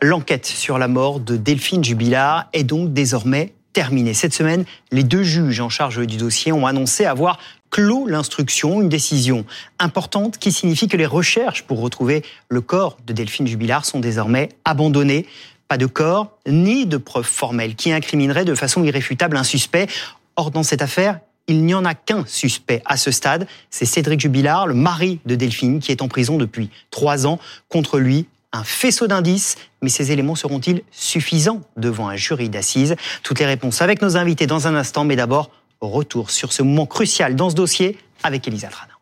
L'enquête 0.00 0.46
sur 0.46 0.78
la 0.78 0.86
mort 0.86 1.18
de 1.18 1.36
Delphine 1.36 1.82
Jubilard 1.82 2.46
est 2.52 2.62
donc 2.62 2.92
désormais 2.92 3.52
terminée. 3.72 4.14
Cette 4.14 4.32
semaine, 4.32 4.64
les 4.92 5.02
deux 5.02 5.24
juges 5.24 5.58
en 5.60 5.68
charge 5.68 6.06
du 6.06 6.16
dossier 6.16 6.52
ont 6.52 6.66
annoncé 6.66 7.04
avoir 7.04 7.40
clos 7.70 8.06
l'instruction, 8.06 8.80
une 8.80 8.88
décision 8.88 9.44
importante 9.80 10.38
qui 10.38 10.52
signifie 10.52 10.86
que 10.86 10.96
les 10.96 11.04
recherches 11.04 11.64
pour 11.64 11.80
retrouver 11.80 12.22
le 12.48 12.60
corps 12.60 12.96
de 13.08 13.12
Delphine 13.12 13.48
Jubilard 13.48 13.84
sont 13.84 13.98
désormais 13.98 14.50
abandonnées. 14.64 15.26
Pas 15.66 15.78
de 15.78 15.86
corps, 15.86 16.38
ni 16.46 16.86
de 16.86 16.96
preuves 16.96 17.24
formelles 17.24 17.74
qui 17.74 17.90
incrimineraient 17.90 18.44
de 18.44 18.54
façon 18.54 18.84
irréfutable 18.84 19.36
un 19.36 19.44
suspect. 19.44 19.88
Or, 20.36 20.52
dans 20.52 20.62
cette 20.62 20.80
affaire, 20.80 21.18
il 21.48 21.64
n'y 21.64 21.74
en 21.74 21.84
a 21.84 21.94
qu'un 21.94 22.24
suspect 22.24 22.82
à 22.84 22.96
ce 22.96 23.10
stade, 23.10 23.48
c'est 23.70 23.84
Cédric 23.84 24.20
Jubilard, 24.20 24.68
le 24.68 24.74
mari 24.74 25.18
de 25.26 25.34
Delphine, 25.34 25.80
qui 25.80 25.90
est 25.90 26.02
en 26.02 26.08
prison 26.08 26.36
depuis 26.36 26.70
trois 26.90 27.26
ans. 27.26 27.40
Contre 27.68 27.98
lui, 27.98 28.26
un 28.52 28.64
faisceau 28.64 29.06
d'indices, 29.06 29.56
mais 29.82 29.88
ces 29.88 30.10
éléments 30.12 30.34
seront-ils 30.34 30.82
suffisants 30.90 31.60
devant 31.76 32.08
un 32.08 32.16
jury 32.16 32.48
d'assises 32.48 32.96
Toutes 33.22 33.40
les 33.40 33.46
réponses 33.46 33.82
avec 33.82 34.00
nos 34.02 34.16
invités 34.16 34.46
dans 34.46 34.66
un 34.66 34.74
instant, 34.74 35.04
mais 35.04 35.16
d'abord, 35.16 35.50
retour 35.80 36.30
sur 36.30 36.52
ce 36.52 36.62
moment 36.62 36.86
crucial 36.86 37.36
dans 37.36 37.50
ce 37.50 37.54
dossier 37.54 37.98
avec 38.22 38.48
Elisa 38.48 38.68
Trana. 38.68 38.92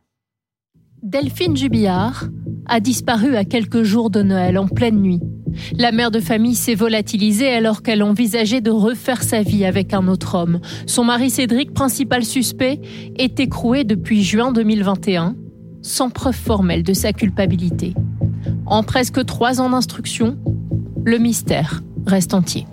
Delphine 1.02 1.57
Jubillard 1.57 2.24
a 2.66 2.80
disparu 2.80 3.37
à 3.37 3.45
quelques 3.45 3.85
jours 3.85 4.11
de 4.11 4.23
Noël 4.23 4.59
en 4.59 4.66
pleine 4.66 5.01
nuit. 5.01 5.21
La 5.77 5.93
mère 5.93 6.10
de 6.10 6.21
famille 6.21 6.55
s'est 6.55 6.74
volatilisée 6.74 7.49
alors 7.49 7.83
qu'elle 7.83 8.02
envisageait 8.02 8.60
de 8.60 8.71
refaire 8.71 9.23
sa 9.23 9.43
vie 9.43 9.65
avec 9.65 9.95
un 9.95 10.09
autre 10.09 10.35
homme. 10.35 10.60
Son 10.87 11.05
mari 11.05 11.30
Cédric, 11.30 11.73
principal 11.73 12.24
suspect, 12.24 12.80
est 13.16 13.38
écroué 13.41 13.85
depuis 13.85 14.23
juin 14.23 14.52
2021, 14.52 15.37
sans 15.83 16.10
preuve 16.10 16.35
formelle 16.35 16.83
de 16.83 16.93
sa 16.93 17.13
culpabilité. 17.13 17.95
En 18.66 18.83
presque 18.83 19.25
trois 19.25 19.61
ans 19.61 19.70
d'instruction, 19.70 20.37
le 21.05 21.19
mystère 21.19 21.83
reste 22.05 22.34
entier. 22.34 22.66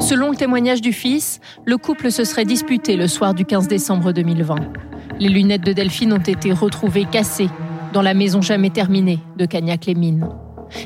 Selon 0.00 0.30
le 0.30 0.36
témoignage 0.36 0.80
du 0.80 0.92
fils, 0.92 1.40
le 1.64 1.78
couple 1.78 2.10
se 2.10 2.24
serait 2.24 2.44
disputé 2.44 2.96
le 2.96 3.06
soir 3.06 3.34
du 3.34 3.44
15 3.44 3.68
décembre 3.68 4.12
2020. 4.12 4.56
Les 5.20 5.28
lunettes 5.28 5.64
de 5.64 5.72
Delphine 5.72 6.12
ont 6.12 6.18
été 6.18 6.52
retrouvées 6.52 7.04
cassées 7.04 7.50
dans 7.92 8.02
la 8.02 8.14
maison 8.14 8.42
jamais 8.42 8.70
terminée 8.70 9.20
de 9.36 9.46
Cagnac-les-Mines. 9.46 10.28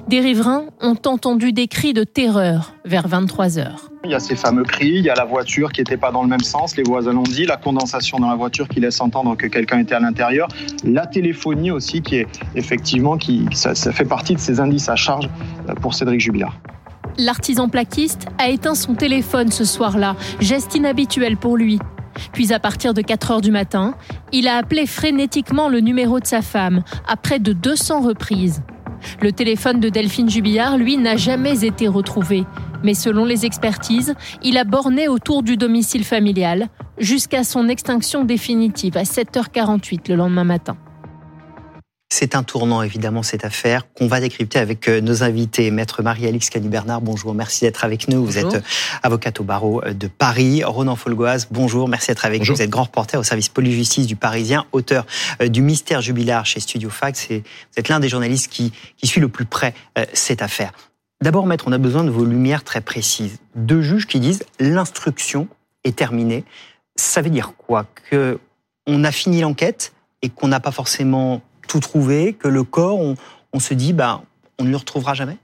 Des 0.08 0.20
riverains 0.20 0.64
ont 0.80 0.96
entendu 1.06 1.52
des 1.52 1.68
cris 1.68 1.92
de 1.92 2.04
terreur 2.04 2.74
vers 2.84 3.08
23 3.08 3.58
heures. 3.58 3.90
Il 4.04 4.10
y 4.10 4.14
a 4.14 4.20
ces 4.20 4.34
fameux 4.34 4.64
cris, 4.64 4.94
il 4.96 5.04
y 5.04 5.10
a 5.10 5.14
la 5.14 5.24
voiture 5.24 5.70
qui 5.72 5.80
n'était 5.80 5.96
pas 5.96 6.10
dans 6.10 6.22
le 6.22 6.28
même 6.28 6.40
sens, 6.40 6.76
les 6.76 6.82
voisins 6.82 7.12
l'ont 7.12 7.22
dit, 7.22 7.46
la 7.46 7.56
condensation 7.56 8.18
dans 8.18 8.28
la 8.28 8.34
voiture 8.34 8.68
qui 8.68 8.80
laisse 8.80 9.00
entendre 9.00 9.36
que 9.36 9.46
quelqu'un 9.46 9.78
était 9.78 9.94
à 9.94 10.00
l'intérieur, 10.00 10.48
la 10.84 11.06
téléphonie 11.06 11.70
aussi 11.70 12.02
qui 12.02 12.16
est 12.16 12.26
effectivement, 12.54 13.16
qui, 13.16 13.46
ça, 13.52 13.74
ça 13.74 13.92
fait 13.92 14.04
partie 14.04 14.34
de 14.34 14.40
ces 14.40 14.60
indices 14.60 14.88
à 14.88 14.96
charge 14.96 15.28
euh, 15.68 15.74
pour 15.74 15.94
Cédric 15.94 16.20
Jubilard. 16.20 16.58
L'artisan 17.18 17.68
plaquiste 17.68 18.26
a 18.38 18.48
éteint 18.48 18.74
son 18.74 18.94
téléphone 18.94 19.52
ce 19.52 19.64
soir-là, 19.64 20.16
geste 20.40 20.74
inhabituel 20.74 21.36
pour 21.36 21.56
lui. 21.56 21.78
Puis 22.32 22.52
à 22.52 22.58
partir 22.58 22.94
de 22.94 23.02
4 23.02 23.30
heures 23.30 23.40
du 23.40 23.50
matin, 23.50 23.94
il 24.32 24.48
a 24.48 24.56
appelé 24.56 24.86
frénétiquement 24.86 25.68
le 25.68 25.80
numéro 25.80 26.20
de 26.20 26.26
sa 26.26 26.42
femme, 26.42 26.82
à 27.06 27.16
près 27.16 27.38
de 27.38 27.52
200 27.52 28.00
reprises. 28.00 28.62
Le 29.20 29.32
téléphone 29.32 29.80
de 29.80 29.88
Delphine 29.88 30.30
Jubillard, 30.30 30.78
lui, 30.78 30.96
n'a 30.96 31.16
jamais 31.16 31.64
été 31.64 31.88
retrouvé. 31.88 32.44
Mais 32.82 32.94
selon 32.94 33.24
les 33.24 33.46
expertises, 33.46 34.14
il 34.42 34.58
a 34.58 34.64
borné 34.64 35.08
autour 35.08 35.42
du 35.42 35.56
domicile 35.56 36.04
familial 36.04 36.68
jusqu'à 36.98 37.44
son 37.44 37.68
extinction 37.68 38.24
définitive 38.24 38.96
à 38.96 39.02
7h48 39.02 40.08
le 40.08 40.16
lendemain 40.16 40.44
matin. 40.44 40.76
C'est 42.14 42.34
un 42.34 42.42
tournant, 42.42 42.82
évidemment, 42.82 43.22
cette 43.22 43.42
affaire 43.42 43.90
qu'on 43.94 44.06
va 44.06 44.20
décrypter 44.20 44.58
avec 44.58 44.86
euh, 44.86 45.00
nos 45.00 45.22
invités. 45.22 45.70
Maître 45.70 46.02
Marie-Alix 46.02 46.50
Cali-Bernard, 46.50 47.00
bonjour, 47.00 47.32
merci 47.32 47.64
d'être 47.64 47.84
avec 47.86 48.06
nous. 48.06 48.22
Vous 48.22 48.36
êtes 48.36 48.54
euh, 48.56 48.60
avocate 49.02 49.40
au 49.40 49.44
barreau 49.44 49.82
euh, 49.82 49.94
de 49.94 50.08
Paris. 50.08 50.62
Ronan 50.62 50.94
Folgoise, 50.94 51.48
bonjour, 51.50 51.88
merci 51.88 52.08
d'être 52.08 52.26
avec 52.26 52.46
nous. 52.46 52.54
Vous 52.54 52.60
êtes 52.60 52.68
grand 52.68 52.82
reporter 52.82 53.18
au 53.18 53.22
service 53.22 53.48
police-justice 53.48 54.06
du 54.06 54.14
Parisien, 54.14 54.66
auteur 54.72 55.06
du 55.40 55.62
Mystère 55.62 56.02
Jubilard 56.02 56.44
chez 56.44 56.60
Studio 56.60 56.90
Fax. 56.90 57.30
Et 57.30 57.38
vous 57.38 57.78
êtes 57.78 57.88
l'un 57.88 57.98
des 57.98 58.10
journalistes 58.10 58.52
qui, 58.52 58.74
qui 58.98 59.06
suit 59.06 59.22
le 59.22 59.28
plus 59.28 59.46
près 59.46 59.72
cette 60.12 60.42
affaire. 60.42 60.72
D'abord, 61.22 61.46
Maître, 61.46 61.64
on 61.66 61.72
a 61.72 61.78
besoin 61.78 62.04
de 62.04 62.10
vos 62.10 62.26
lumières 62.26 62.62
très 62.62 62.82
précises. 62.82 63.38
Deux 63.54 63.80
juges 63.80 64.06
qui 64.06 64.20
disent 64.20 64.44
l'instruction 64.60 65.48
est 65.82 65.96
terminée. 65.96 66.44
Ça 66.94 67.22
veut 67.22 67.30
dire 67.30 67.54
quoi? 67.56 67.86
Que 68.10 68.38
on 68.86 69.02
a 69.02 69.12
fini 69.12 69.40
l'enquête 69.40 69.94
et 70.20 70.28
qu'on 70.28 70.48
n'a 70.48 70.60
pas 70.60 70.72
forcément 70.72 71.40
tout 71.72 71.80
trouver, 71.80 72.34
que 72.34 72.48
le 72.48 72.64
corps, 72.64 72.98
on, 73.52 73.58
se 73.58 73.72
dit, 73.72 73.94
bah, 73.94 74.22
on 74.58 74.64
ne 74.64 74.70
le 74.70 74.76
retrouvera 74.76 75.14
jamais? 75.14 75.38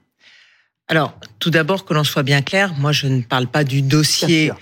Alors, 0.87 1.15
tout 1.39 1.49
d'abord, 1.49 1.87
que 1.87 1.95
l'on 1.95 2.05
soit 2.05 2.23
bien 2.23 2.43
clair, 2.43 2.75
moi, 2.75 2.93
je 2.93 3.07
ne 3.07 3.23
parle 3.23 3.47
pas 3.47 3.65
du 3.65 3.81
dossier 3.81 4.53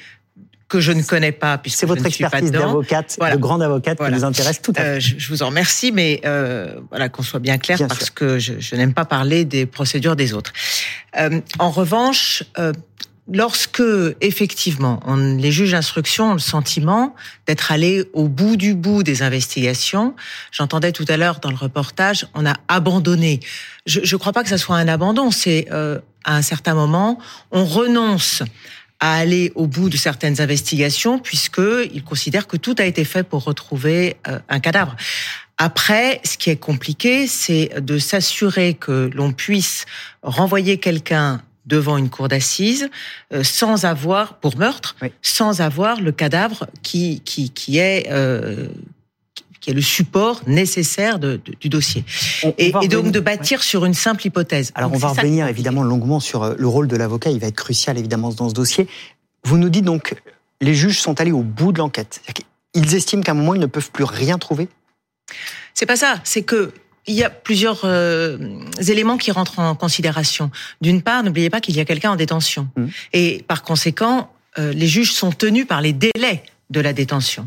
que 0.69 0.81
je 0.81 0.93
ne 0.93 1.03
connais 1.03 1.32
pas 1.32 1.59
puisque 1.59 1.78
c'est 1.78 1.87
votre 1.87 2.06
expertise 2.06 2.50
d'avocate, 2.50 3.19
de 3.21 3.37
grande 3.37 3.62
avocate 3.62 3.99
qui 3.99 4.10
nous 4.10 4.25
intéresse 4.25 4.60
tout 4.62 4.72
à 4.76 4.81
fait. 4.81 4.88
Euh, 4.97 5.00
je, 5.00 5.28
vous 5.28 5.44
en 5.44 5.47
remercie, 5.47 5.93
mais 5.93 6.21
euh, 6.25 6.81
voilà 6.91 7.09
qu'on 7.09 7.22
soit 7.22 7.38
bien 7.38 7.56
clair 7.59 7.78
parce 7.87 8.10
que 8.10 8.41
je, 8.41 8.75
n'aime 8.75 8.93
pas 8.93 9.05
parler 9.05 9.44
des 9.44 9.65
procédures 9.66 10.16
des 10.16 10.34
autres. 10.34 10.53
Euh, 11.19 11.41
en 11.60 11.71
revanche, 11.71 12.43
lorsque 13.32 13.82
effectivement 14.20 15.00
les 15.16 15.50
juges 15.50 15.72
d'instruction 15.72 16.31
ont 16.31 16.34
le 16.34 16.38
sentiment 16.38 17.14
d'être 17.47 17.72
allés 17.72 18.04
au 18.12 18.28
bout 18.28 18.56
du 18.56 18.75
bout 18.75 19.03
des 19.03 19.22
investigations, 19.22 20.14
j'entendais 20.53 20.92
tout 20.92 21.04
à 21.09 21.16
l'heure 21.16 21.41
dans 21.41 21.50
le 21.50 21.56
reportage, 21.56 22.26
on 22.34 22.47
a 22.47 22.54
abandonné. 22.69 23.41
Je 23.87 24.00
ne 24.00 24.19
crois 24.19 24.32
pas 24.32 24.42
que 24.42 24.48
ça 24.48 24.59
soit 24.59 24.76
un 24.76 24.88
abandon, 24.88 25.31
c'est 25.31 25.66
euh, 25.72 25.98
à 26.25 26.37
un 26.37 26.42
certain 26.42 26.75
moment 26.75 27.19
on 27.50 27.64
renonce 27.64 28.42
à 29.00 29.14
aller 29.16 29.53
au 29.54 29.66
bout 29.66 29.91
de 29.91 29.97
certaines 29.97 30.41
investigations 30.41 31.19
puisque 31.19 31.60
ils 31.93 32.03
considèrent 32.03 32.47
que 32.47 32.56
tout 32.56 32.75
a 32.78 32.84
été 32.84 33.04
fait 33.04 33.22
pour 33.22 33.44
retrouver 33.44 34.16
euh, 34.28 34.38
un 34.48 34.60
cadavre. 34.60 34.97
Après, 35.58 36.20
ce 36.22 36.37
qui 36.37 36.50
est 36.50 36.56
compliqué, 36.56 37.26
c'est 37.26 37.81
de 37.81 37.98
s'assurer 37.98 38.75
que 38.75 39.10
l'on 39.14 39.32
puisse 39.32 39.87
renvoyer 40.22 40.78
quelqu'un 40.78 41.41
devant 41.66 41.97
une 41.97 42.09
cour 42.09 42.28
d'assises 42.28 42.88
euh, 43.32 43.43
sans 43.43 43.84
avoir 43.84 44.38
pour 44.38 44.56
meurtre, 44.56 44.97
sans 45.22 45.60
avoir 45.60 46.00
le 46.00 46.12
cadavre 46.12 46.66
qui 46.82 47.21
qui 47.21 47.50
qui 47.50 47.78
est 47.78 48.06
euh, 48.10 48.69
qui 49.60 49.71
est 49.71 49.75
le 49.75 49.82
support 49.82 50.43
nécessaire 50.47 51.19
de, 51.19 51.41
du 51.60 51.69
dossier. 51.69 52.05
et, 52.56 52.71
donc 52.88 53.10
de 53.10 53.19
bâtir 53.19 53.65
sur 53.65 53.84
une 53.84 53.94
simple 53.94 54.25
hypothèse. 54.25 54.71
Alors 54.76 54.93
on 54.93 54.99
va 54.99 55.09
revenir 55.09 55.49
évidemment 55.49 55.82
longuement 55.82 56.21
sur 56.21 56.44
euh, 56.44 56.55
le 56.56 56.69
rôle 56.69 56.87
de 56.87 56.97
l'avocat, 56.97 57.31
il 57.31 57.41
va 57.41 57.49
être 57.49 57.56
crucial 57.56 57.99
évidemment 57.99 58.31
dans 58.31 58.49
ce 58.49 58.55
dossier. 58.55 58.87
Vous 59.44 59.59
nous 59.59 59.69
dites 59.69 59.84
donc 59.84 60.15
les 60.60 60.75
juges 60.75 61.00
sont 61.00 61.21
allés 61.21 61.32
au 61.32 61.43
bout 61.43 61.72
de 61.72 61.78
l'enquête. 61.78 62.22
Ils 62.75 62.94
estiment 62.94 63.22
qu'à 63.22 63.32
un 63.32 63.34
moment 63.34 63.55
ils 63.55 63.60
ne 63.60 63.66
peuvent 63.66 63.91
plus 63.91 64.05
rien 64.05 64.38
trouver? 64.38 64.69
C'est 65.75 65.87
pas 65.87 65.97
ça, 65.97 66.21
c'est 66.25 66.43
que 66.43 66.72
il 67.06 67.15
y 67.15 67.25
a 67.25 67.31
plusieurs 67.31 67.83
euh, 67.84 68.39
éléments 68.89 69.17
qui 69.17 69.31
rentrent 69.31 69.59
en 69.59 69.75
considération. 69.75 70.50
D'une 70.81 71.03
part, 71.03 71.22
n'oubliez 71.22 71.50
pas 71.50 71.61
qu'il 71.61 71.77
y 71.77 71.81
a 71.81 71.84
quelqu'un 71.84 72.11
en 72.11 72.17
détention. 72.17 72.69
Mmh. 72.77 72.87
Et 73.12 73.44
par 73.47 73.62
conséquent, 73.62 74.31
euh, 74.59 74.72
les 74.72 74.87
juges 74.87 75.12
sont 75.12 75.33
tenus 75.33 75.67
par 75.67 75.81
les 75.81 75.93
délais 75.93 76.43
de 76.69 76.81
la 76.81 76.93
détention. 76.93 77.47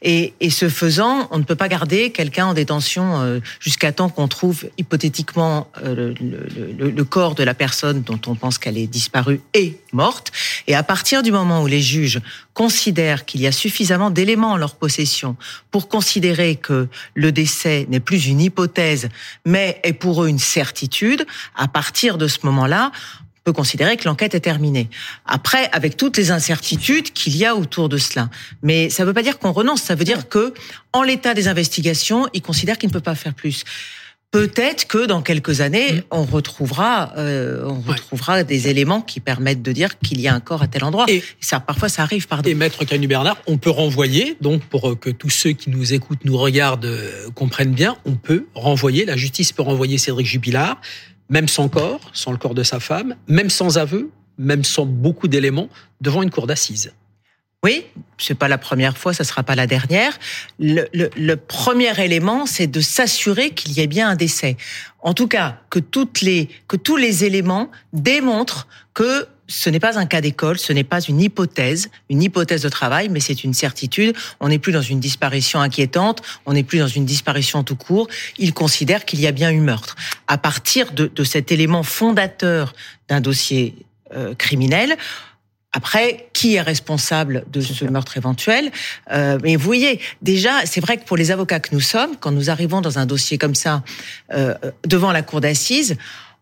Et, 0.00 0.32
et, 0.40 0.50
ce 0.50 0.68
faisant, 0.68 1.26
on 1.32 1.38
ne 1.38 1.42
peut 1.42 1.56
pas 1.56 1.68
garder 1.68 2.12
quelqu'un 2.12 2.46
en 2.46 2.54
détention 2.54 3.20
euh, 3.20 3.40
jusqu'à 3.58 3.90
temps 3.90 4.08
qu'on 4.08 4.28
trouve 4.28 4.66
hypothétiquement 4.78 5.68
euh, 5.82 6.14
le, 6.20 6.46
le, 6.78 6.90
le, 6.90 7.04
corps 7.04 7.34
de 7.34 7.42
la 7.42 7.54
personne 7.54 8.02
dont 8.02 8.20
on 8.28 8.36
pense 8.36 8.58
qu'elle 8.58 8.78
est 8.78 8.86
disparue 8.86 9.40
et 9.54 9.76
morte. 9.92 10.30
Et 10.68 10.76
à 10.76 10.84
partir 10.84 11.24
du 11.24 11.32
moment 11.32 11.62
où 11.62 11.66
les 11.66 11.80
juges 11.80 12.20
considèrent 12.54 13.24
qu'il 13.24 13.40
y 13.40 13.48
a 13.48 13.52
suffisamment 13.52 14.10
d'éléments 14.10 14.52
en 14.52 14.56
leur 14.56 14.76
possession 14.76 15.36
pour 15.72 15.88
considérer 15.88 16.54
que 16.54 16.86
le 17.14 17.32
décès 17.32 17.86
n'est 17.88 18.00
plus 18.00 18.26
une 18.26 18.40
hypothèse, 18.40 19.08
mais 19.44 19.80
est 19.82 19.94
pour 19.94 20.22
eux 20.22 20.28
une 20.28 20.38
certitude, 20.38 21.26
à 21.56 21.66
partir 21.66 22.18
de 22.18 22.28
ce 22.28 22.38
moment-là, 22.44 22.92
peut 23.44 23.52
considérer 23.52 23.96
que 23.96 24.04
l'enquête 24.04 24.34
est 24.34 24.40
terminée. 24.40 24.88
Après, 25.26 25.68
avec 25.72 25.96
toutes 25.96 26.16
les 26.16 26.30
incertitudes 26.30 27.12
qu'il 27.12 27.36
y 27.36 27.44
a 27.44 27.56
autour 27.56 27.88
de 27.88 27.96
cela. 27.96 28.28
Mais 28.62 28.90
ça 28.90 29.02
ne 29.02 29.08
veut 29.08 29.14
pas 29.14 29.22
dire 29.22 29.38
qu'on 29.38 29.52
renonce, 29.52 29.82
ça 29.82 29.94
veut 29.94 30.04
dire 30.04 30.28
que, 30.28 30.52
en 30.92 31.02
l'état 31.02 31.34
des 31.34 31.48
investigations, 31.48 32.28
il 32.32 32.42
considère 32.42 32.78
qu'il 32.78 32.88
ne 32.88 32.92
peut 32.92 33.00
pas 33.00 33.14
faire 33.14 33.34
plus. 33.34 33.64
Peut-être 34.30 34.86
que 34.86 35.06
dans 35.06 35.22
quelques 35.22 35.60
années, 35.60 35.92
mmh. 35.92 36.02
on 36.12 36.24
retrouvera, 36.24 37.12
euh, 37.16 37.64
on 37.66 37.80
retrouvera 37.80 38.44
des 38.44 38.68
éléments 38.68 39.00
qui 39.00 39.18
permettent 39.18 39.62
de 39.62 39.72
dire 39.72 39.98
qu'il 39.98 40.20
y 40.20 40.28
a 40.28 40.34
un 40.34 40.38
corps 40.38 40.62
à 40.62 40.68
tel 40.68 40.84
endroit. 40.84 41.06
Et 41.08 41.24
ça, 41.40 41.58
parfois, 41.58 41.88
ça 41.88 42.02
arrive. 42.02 42.28
Pardon. 42.28 42.48
Et 42.48 42.54
maître 42.54 42.84
Canu 42.84 43.08
Bernard, 43.08 43.38
on 43.48 43.58
peut 43.58 43.70
renvoyer, 43.70 44.36
donc 44.40 44.62
pour 44.62 45.00
que 45.00 45.10
tous 45.10 45.30
ceux 45.30 45.50
qui 45.50 45.68
nous 45.70 45.94
écoutent, 45.94 46.24
nous 46.24 46.38
regardent, 46.38 46.84
euh, 46.84 47.28
comprennent 47.34 47.72
bien, 47.72 47.96
on 48.04 48.14
peut 48.14 48.46
renvoyer. 48.54 49.04
La 49.04 49.16
justice 49.16 49.50
peut 49.50 49.62
renvoyer 49.62 49.98
Cédric 49.98 50.28
Jubilard 50.28 50.80
même 51.30 51.48
sans 51.48 51.68
corps, 51.68 52.00
sans 52.12 52.32
le 52.32 52.38
corps 52.38 52.54
de 52.54 52.62
sa 52.62 52.80
femme, 52.80 53.16
même 53.26 53.48
sans 53.48 53.78
aveu, 53.78 54.10
même 54.36 54.64
sans 54.64 54.84
beaucoup 54.84 55.28
d'éléments, 55.28 55.68
devant 56.00 56.22
une 56.22 56.30
cour 56.30 56.46
d'assises. 56.46 56.92
Oui, 57.62 57.84
c'est 58.16 58.34
pas 58.34 58.48
la 58.48 58.56
première 58.56 58.96
fois, 58.96 59.12
ça 59.12 59.22
sera 59.22 59.42
pas 59.42 59.54
la 59.54 59.66
dernière. 59.66 60.18
Le, 60.58 60.86
le 60.94 61.36
premier 61.36 61.98
élément, 62.02 62.46
c'est 62.46 62.66
de 62.66 62.80
s'assurer 62.80 63.50
qu'il 63.50 63.72
y 63.72 63.80
ait 63.80 63.86
bien 63.86 64.08
un 64.08 64.16
décès. 64.16 64.56
En 65.00 65.12
tout 65.12 65.28
cas, 65.28 65.60
que 65.68 65.78
toutes 65.78 66.22
les 66.22 66.48
que 66.68 66.76
tous 66.76 66.96
les 66.96 67.24
éléments 67.24 67.70
démontrent 67.92 68.66
que 68.94 69.26
ce 69.50 69.68
n'est 69.68 69.80
pas 69.80 69.98
un 69.98 70.06
cas 70.06 70.20
d'école, 70.20 70.58
ce 70.58 70.72
n'est 70.72 70.84
pas 70.84 71.00
une 71.00 71.20
hypothèse, 71.20 71.90
une 72.08 72.22
hypothèse 72.22 72.62
de 72.62 72.68
travail, 72.68 73.08
mais 73.08 73.20
c'est 73.20 73.42
une 73.44 73.52
certitude. 73.52 74.16
On 74.38 74.48
n'est 74.48 74.60
plus 74.60 74.72
dans 74.72 74.80
une 74.80 75.00
disparition 75.00 75.60
inquiétante, 75.60 76.22
on 76.46 76.52
n'est 76.52 76.62
plus 76.62 76.78
dans 76.78 76.88
une 76.88 77.04
disparition 77.04 77.64
tout 77.64 77.76
court. 77.76 78.08
Il 78.38 78.54
considère 78.54 79.04
qu'il 79.04 79.20
y 79.20 79.26
a 79.26 79.32
bien 79.32 79.50
eu 79.50 79.60
meurtre. 79.60 79.96
À 80.28 80.38
partir 80.38 80.92
de, 80.92 81.10
de 81.12 81.24
cet 81.24 81.50
élément 81.50 81.82
fondateur 81.82 82.74
d'un 83.08 83.20
dossier 83.20 83.74
euh, 84.14 84.34
criminel, 84.36 84.96
après, 85.72 86.28
qui 86.32 86.56
est 86.56 86.60
responsable 86.60 87.44
de 87.52 87.60
ce 87.60 87.84
meurtre 87.84 88.16
éventuel 88.16 88.72
euh, 89.12 89.38
Mais 89.42 89.54
vous 89.54 89.64
voyez, 89.64 90.00
déjà, 90.20 90.66
c'est 90.66 90.80
vrai 90.80 90.96
que 90.96 91.04
pour 91.04 91.16
les 91.16 91.30
avocats 91.30 91.60
que 91.60 91.72
nous 91.72 91.80
sommes, 91.80 92.16
quand 92.18 92.32
nous 92.32 92.50
arrivons 92.50 92.80
dans 92.80 92.98
un 92.98 93.06
dossier 93.06 93.38
comme 93.38 93.54
ça 93.54 93.84
euh, 94.32 94.54
devant 94.84 95.12
la 95.12 95.22
cour 95.22 95.40
d'assises, 95.40 95.96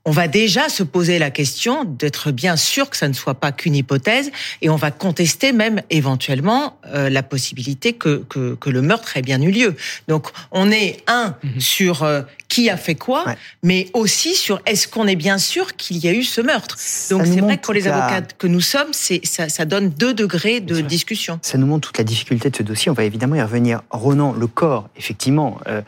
on 0.08 0.10
va 0.10 0.26
déjà 0.26 0.70
se 0.70 0.82
poser 0.82 1.18
la 1.18 1.30
question 1.30 1.84
d'être 1.84 2.30
bien 2.30 2.56
sûr 2.56 2.88
que 2.88 2.96
ça 2.96 3.08
ne 3.08 3.12
soit 3.12 3.34
pas 3.34 3.52
qu'une 3.52 3.76
hypothèse 3.76 4.30
et 4.62 4.70
on 4.70 4.76
va 4.76 4.90
contester 4.90 5.52
même 5.52 5.82
éventuellement 5.90 6.78
euh, 6.86 7.10
la 7.10 7.22
possibilité 7.22 7.92
que, 7.92 8.24
que, 8.30 8.70
le 8.70 8.80
meurtre 8.80 9.18
ait 9.18 9.22
bien 9.22 9.42
eu 9.42 9.50
lieu. 9.50 9.76
Donc 10.08 10.28
on 10.50 10.70
est 10.70 11.02
un 11.08 11.36
mhm. 11.44 11.60
sur 11.60 12.04
euh, 12.04 12.22
qui 12.48 12.70
a 12.70 12.78
fait 12.78 12.94
quoi, 12.94 13.26
mais 13.62 13.90
aussi 13.92 14.34
sur 14.34 14.62
est-ce 14.64 14.88
qu'on 14.88 15.06
est 15.06 15.14
bien 15.14 15.36
sûr 15.36 15.76
qu'il 15.76 15.98
y 15.98 16.08
a 16.08 16.12
eu 16.14 16.22
ce 16.22 16.40
meurtre. 16.40 16.78
Donc 17.10 17.26
c'est 17.26 17.42
vrai 17.42 17.58
que 17.58 17.62
pour 17.62 17.74
les 17.74 17.86
avocats 17.86 18.22
que 18.22 18.46
nous 18.46 18.62
sommes, 18.62 18.92
c'est 18.92 19.20
ça, 19.26 19.50
ça, 19.50 19.66
donne 19.66 19.90
deux 19.90 20.14
degrés 20.14 20.60
de 20.60 20.80
discussion. 20.80 21.38
Ça 21.42 21.58
nous 21.58 21.66
montre 21.66 21.88
toute 21.88 21.98
la 21.98 22.04
difficulté 22.04 22.48
de 22.48 22.56
ce 22.56 22.62
dossier. 22.62 22.90
On 22.90 22.94
va 22.94 23.04
évidemment 23.04 23.34
y 23.34 23.42
revenir. 23.42 23.82
Ronan, 23.90 24.32
le 24.32 24.46
corps, 24.46 24.88
effectivement, 24.96 25.58
euh, 25.66 25.82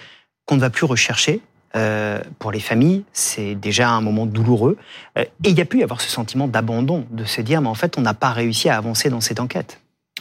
qu'on 0.45 0.57
ne 0.57 0.61
va 0.61 0.69
plus 0.69 0.85
rechercher 0.85 1.41
euh, 1.77 2.21
pour 2.39 2.51
les 2.51 2.61
familles, 2.61 3.05
c'est 3.13 3.55
déjà 3.55 3.91
un 3.91 4.01
moment 4.01 4.27
douloureux. 4.27 4.77
Euh, 5.19 5.23
et 5.45 5.51
il 5.51 5.57
y 5.57 5.61
a 5.61 5.65
pu 5.65 5.79
y 5.79 5.83
avoir 5.83 6.01
ce 6.01 6.11
sentiment 6.11 6.49
d'abandon, 6.49 7.07
de 7.11 7.25
se 7.25 7.41
dire, 7.41 7.61
mais 7.61 7.69
en 7.69 7.75
fait, 7.75 7.97
on 7.97 8.01
n'a 8.01 8.15
pas 8.15 8.31
réussi 8.31 8.69
à 8.69 8.77
avancer 8.77 9.09
dans 9.09 9.21
cette 9.21 9.41
enquête. 9.41 9.81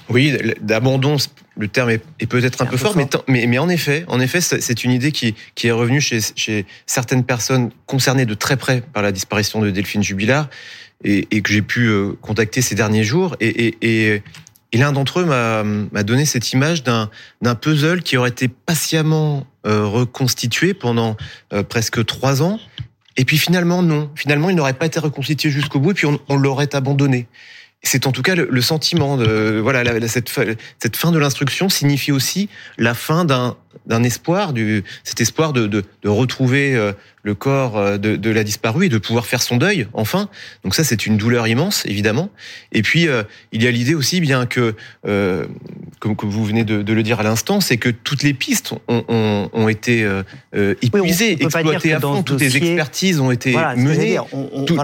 Oui, 0.10 0.36
d'abandon, 0.62 1.18
le 1.58 1.68
terme 1.68 1.90
est, 1.90 2.26
peut-être 2.28 2.62
un, 2.62 2.66
peu, 2.66 2.78
fort, 2.78 2.96
Mais, 3.28 3.46
mais, 3.48 3.58
en 3.60 3.70
effet, 3.70 4.06
en 4.08 4.20
effet, 4.20 4.42
c'est 4.42 4.84
une 4.84 4.92
idée 4.92 5.12
qui, 5.12 5.36
qui 5.56 5.68
est 5.68 5.72
revenue 5.72 6.02
chez, 6.02 6.20
chez, 6.36 6.66
certaines 6.86 7.24
personnes 7.24 7.70
concernées 7.86 8.26
de 8.26 8.34
très 8.34 8.58
près 8.58 8.82
par 8.82 9.04
la 9.04 9.12
disparition 9.12 9.62
de 9.62 9.70
Delphine 9.70 10.02
Jubilard 10.02 10.50
et, 11.04 11.28
et 11.32 11.42
que 11.42 11.52
j'ai 11.52 11.62
pu 11.62 11.88
euh, 11.88 12.14
contacter 12.22 12.62
ces 12.62 12.76
derniers 12.76 13.04
jours. 13.04 13.36
Et, 13.40 13.48
et, 13.48 14.14
et 14.14 14.24
l'un 14.78 14.92
d'entre 14.92 15.22
eux 15.22 15.26
m'a 15.26 16.04
donné 16.04 16.26
cette 16.26 16.52
image 16.52 16.84
d'un 16.84 17.56
puzzle 17.56 18.04
qui 18.04 18.18
aurait 18.18 18.30
été 18.30 18.48
patiemment 18.48 19.48
euh, 19.66 19.86
reconstitué 19.86 20.74
pendant 20.74 21.18
euh, 21.54 21.64
presque 21.64 22.06
trois 22.06 22.42
ans. 22.42 22.60
Et 23.18 23.26
puis 23.26 23.38
finalement, 23.38 23.82
non. 23.82 24.10
Finalement, 24.16 24.50
il 24.50 24.56
n'aurait 24.56 24.74
pas 24.74 24.86
été 24.86 25.00
reconstitué 25.00 25.50
jusqu'au 25.50 25.80
bout 25.80 25.92
et 25.92 25.94
puis 25.94 26.06
on, 26.06 26.20
on 26.30 26.38
l'aurait 26.38 26.76
abandonné. 26.76 27.28
C'est 27.82 28.08
en 28.08 28.12
tout 28.12 28.22
cas 28.22 28.36
le, 28.36 28.62
sentiment 28.62 29.16
de 29.16 29.60
voilà 29.62 30.08
cette, 30.10 30.30
cette 30.80 30.98
fin 30.98 31.12
de 31.12 31.18
l'instruction 31.18 31.70
signifie 31.70 32.12
aussi 32.12 32.50
la 32.78 32.94
fin 32.94 33.24
d'un 33.24 33.56
d'un 33.86 34.04
espoir, 34.04 34.54
du, 34.54 34.84
cet 35.04 35.22
espoir 35.22 35.54
de, 35.54 35.68
de, 35.68 35.84
de 36.04 36.10
retrouver 36.10 36.76
euh, 36.76 36.92
le 37.24 37.36
corps 37.36 37.78
euh, 37.78 37.98
de, 37.98 38.16
de, 38.16 38.30
la 38.30 38.44
disparue 38.44 38.86
et 38.86 38.90
de 38.90 38.98
pouvoir 38.98 39.26
faire 39.26 39.42
son 39.42 39.58
deuil, 39.58 39.88
enfin. 39.94 40.30
Donc 40.64 40.76
ça, 40.76 40.84
c'est 40.84 41.06
une 41.06 41.18
douleur 41.18 41.48
immense, 41.48 41.86
évidemment. 41.86 42.30
Et 42.72 42.82
puis, 42.82 43.08
euh, 43.08 43.24
il 43.52 43.64
y 43.64 43.68
a 43.68 43.72
l'idée 43.72 43.96
aussi, 43.96 44.22
bien 44.22 44.46
que, 44.46 44.76
euh, 45.06 45.46
comme, 46.00 46.16
vous 46.22 46.46
venez 46.46 46.64
de, 46.64 46.82
de 46.82 46.94
le 46.94 47.04
dire 47.04 47.20
à 47.20 47.24
l'instant, 47.24 47.62
c'est 47.62 47.78
que 47.78 47.90
toutes 47.90 48.24
les 48.24 48.34
pistes 48.34 48.74
ont, 48.88 49.04
ont, 49.08 49.50
ont 49.54 49.68
été 49.68 50.04
euh, 50.04 50.76
épuisées, 50.82 51.38
exploitées 51.42 51.94
à 51.94 52.00
fond, 52.00 52.24
toutes 52.24 52.42
les 52.42 52.58
expertises 52.58 53.20
ont 53.20 53.32
été 53.32 53.56
menées, 53.76 54.18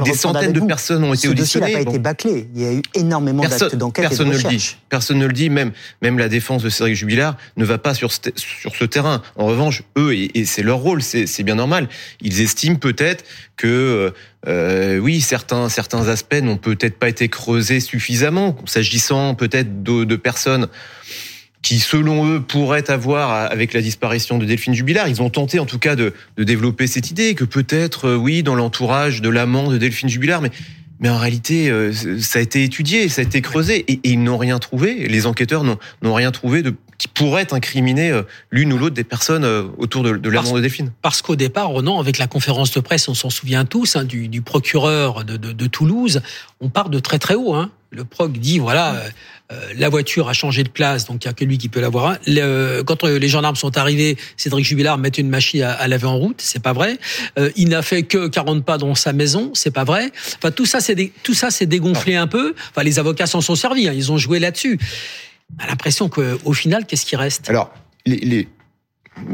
des 0.03 0.13
centaines 0.13 0.53
de 0.53 0.59
personnes 0.61 1.03
ont 1.03 1.13
été 1.13 1.27
auditionnées. 1.27 1.65
Ce 1.65 1.69
dossier 1.69 1.79
n'a 1.79 1.83
pas 1.85 1.89
été 1.89 1.99
bâclé. 1.99 2.47
Il 2.53 2.61
y 2.61 2.65
a 2.65 2.73
eu 2.73 2.81
énormément 2.93 3.43
d'actes 3.43 3.75
d'enquête 3.75 4.07
Personne 4.09 4.29
ne 4.29 4.37
le 4.37 4.43
dit. 4.43 4.75
Personne 4.89 5.19
ne 5.19 5.25
le 5.25 5.33
dit. 5.33 5.49
Même, 5.49 5.71
même 6.01 6.17
la 6.19 6.27
défense 6.27 6.63
de 6.63 6.69
Cédric 6.69 6.95
Jubilard 6.95 7.37
ne 7.57 7.65
va 7.65 7.77
pas 7.77 7.93
sur, 7.93 8.11
sur 8.11 8.74
ce 8.75 8.85
terrain. 8.85 9.21
En 9.35 9.45
revanche, 9.45 9.83
eux, 9.97 10.13
et, 10.13 10.45
c'est 10.45 10.63
leur 10.63 10.77
rôle, 10.77 11.01
c'est 11.01 11.43
bien 11.43 11.55
normal, 11.55 11.87
ils 12.21 12.41
estiment 12.41 12.75
peut-être 12.75 13.23
que 13.57 13.67
euh, 13.67 14.09
euh, 14.47 14.97
oui, 14.99 15.21
certains 15.21 15.69
certains 15.69 16.07
aspects 16.07 16.41
n'ont 16.41 16.57
peut-être 16.57 16.97
pas 16.97 17.09
été 17.09 17.29
creusés 17.29 17.79
suffisamment, 17.79 18.55
s'agissant 18.65 19.35
peut-être 19.35 19.83
de, 19.83 20.15
personnes 20.15 20.67
qui, 21.61 21.79
selon 21.79 22.29
eux, 22.29 22.41
pourraient 22.41 22.89
avoir, 22.91 23.51
avec 23.51 23.73
la 23.73 23.81
disparition 23.81 24.37
de 24.37 24.45
Delphine 24.45 24.73
Jubilard, 24.73 25.07
ils 25.07 25.21
ont 25.21 25.29
tenté 25.29 25.59
en 25.59 25.65
tout 25.65 25.79
cas 25.79 25.95
de, 25.95 26.13
développer 26.37 26.87
cette 26.87 27.09
idée 27.09 27.33
que 27.33 27.43
peut-être, 27.43 28.09
euh, 28.09 28.15
oui, 28.15 28.43
dans 28.43 28.55
l'entourage 28.55 29.21
de 29.21 29.29
l'amant 29.29 29.71
de 29.71 29.77
Delphine 29.77 30.09
Jubilard, 30.09 30.41
mais 30.41 30.51
mais 31.01 31.09
en 31.09 31.17
réalité, 31.17 31.69
ça 32.21 32.39
a 32.39 32.41
été 32.41 32.63
étudié, 32.63 33.09
ça 33.09 33.19
a 33.19 33.25
été 33.25 33.41
creusé, 33.41 33.83
et, 33.91 33.99
et 34.05 34.11
ils 34.11 34.23
n'ont 34.23 34.37
rien 34.37 34.59
trouvé. 34.59 35.09
Les 35.09 35.25
enquêteurs 35.25 35.65
n'ont 35.65 36.13
rien 36.13 36.31
trouvé 36.31 36.61
de 36.61 36.73
qui 36.97 37.07
pourrait 37.07 37.53
incriminer 37.53 38.11
euh, 38.11 38.23
l'une 38.51 38.71
ou 38.73 38.77
l'autre 38.77 38.95
des 38.95 39.03
personnes 39.03 39.43
euh, 39.43 39.63
autour 39.77 40.03
de, 40.03 40.15
de 40.17 40.29
l'amant 40.29 40.53
de 40.53 40.61
Delphine. 40.61 40.91
Parce 41.01 41.21
qu'au 41.21 41.35
départ, 41.35 41.69
Renan, 41.69 41.99
avec 41.99 42.17
la 42.17 42.27
conférence 42.27 42.71
de 42.71 42.79
presse, 42.79 43.07
on 43.07 43.13
s'en 43.13 43.29
souvient 43.29 43.65
tous, 43.65 43.95
hein, 43.95 44.05
du, 44.05 44.27
du, 44.27 44.41
procureur 44.41 45.25
de, 45.25 45.37
de, 45.37 45.51
de, 45.51 45.67
Toulouse, 45.67 46.21
on 46.61 46.69
part 46.69 46.89
de 46.89 46.99
très 46.99 47.19
très 47.19 47.35
haut. 47.35 47.53
Hein. 47.53 47.71
Le 47.89 48.03
proc 48.03 48.31
dit 48.33 48.59
voilà, 48.59 49.03
euh, 49.51 49.73
la 49.77 49.89
voiture 49.89 50.27
a 50.27 50.33
changé 50.33 50.63
de 50.63 50.69
place, 50.69 51.05
donc 51.05 51.23
il 51.23 51.27
n'y 51.27 51.31
a 51.31 51.33
que 51.33 51.45
lui 51.45 51.57
qui 51.57 51.69
peut 51.69 51.79
l'avoir. 51.79 52.07
Hein. 52.07 52.17
Le, 52.27 52.81
quand 52.81 53.03
les 53.03 53.27
gendarmes 53.27 53.55
sont 53.55 53.77
arrivés, 53.77 54.17
Cédric 54.37 54.65
Jubilard 54.65 54.97
met 54.97 55.09
une 55.09 55.29
machine 55.29 55.63
à, 55.63 55.73
à 55.73 55.87
laver 55.87 56.07
en 56.07 56.17
route, 56.17 56.39
c'est 56.39 56.61
pas 56.61 56.73
vrai. 56.73 56.97
il 57.55 57.69
n'a 57.69 57.81
fait 57.81 58.03
que 58.03 58.27
40 58.27 58.65
pas 58.65 58.77
dans 58.77 58.95
sa 58.95 59.13
maison, 59.13 59.51
c'est 59.53 59.71
pas 59.71 59.83
vrai. 59.83 60.11
Enfin 60.37 60.51
tout 60.51 60.65
ça, 60.65 60.81
c'est 60.81 61.11
tout 61.23 61.33
ça, 61.33 61.51
c'est 61.51 61.67
dégonflé 61.67 62.15
un 62.15 62.27
peu. 62.27 62.53
Enfin 62.71 62.83
les 62.83 62.99
avocats 62.99 63.27
s'en 63.27 63.41
sont 63.41 63.55
servis, 63.55 63.83
ils 63.83 64.11
ont 64.11 64.17
joué 64.17 64.39
là-dessus 64.39 64.77
a 65.59 65.67
l'impression 65.67 66.09
qu'au 66.09 66.53
final, 66.53 66.85
qu'est-ce 66.85 67.05
qui 67.05 67.15
reste? 67.15 67.49
Alors, 67.49 67.73
les, 68.05 68.47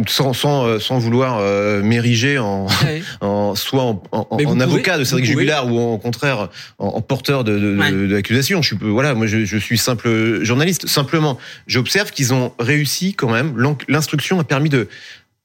sans, 0.08 0.34
sans, 0.34 0.66
euh, 0.66 0.80
sans 0.80 1.00
vouloir 1.00 1.40
euh, 1.40 1.82
m'ériger 1.82 2.38
en, 2.38 2.68
en, 3.22 3.56
soit 3.56 3.84
en, 3.84 4.04
en, 4.12 4.60
avocat 4.60 4.98
de 4.98 5.04
Cédric 5.04 5.26
Jubilard 5.26 5.72
ou 5.72 5.80
en 5.80 5.98
contraire 5.98 6.50
en, 6.78 7.02
porteur 7.02 7.44
de, 7.44 7.58
de. 7.58 8.22
Je 8.26 8.62
suis 8.62 8.78
voilà, 8.80 9.14
moi 9.16 9.26
je, 9.26 9.46
je, 9.46 9.58
suis 9.58 9.78
simple 9.78 10.44
journaliste. 10.44 10.88
Simplement, 10.88 11.38
j'observe 11.68 12.12
qu'ils 12.12 12.34
ont 12.34 12.54
réussi 12.60 13.14
quand 13.14 13.30
même. 13.30 13.56
L'instruction 13.88 14.40
a 14.40 14.44
permis 14.44 14.70
de 14.70 14.88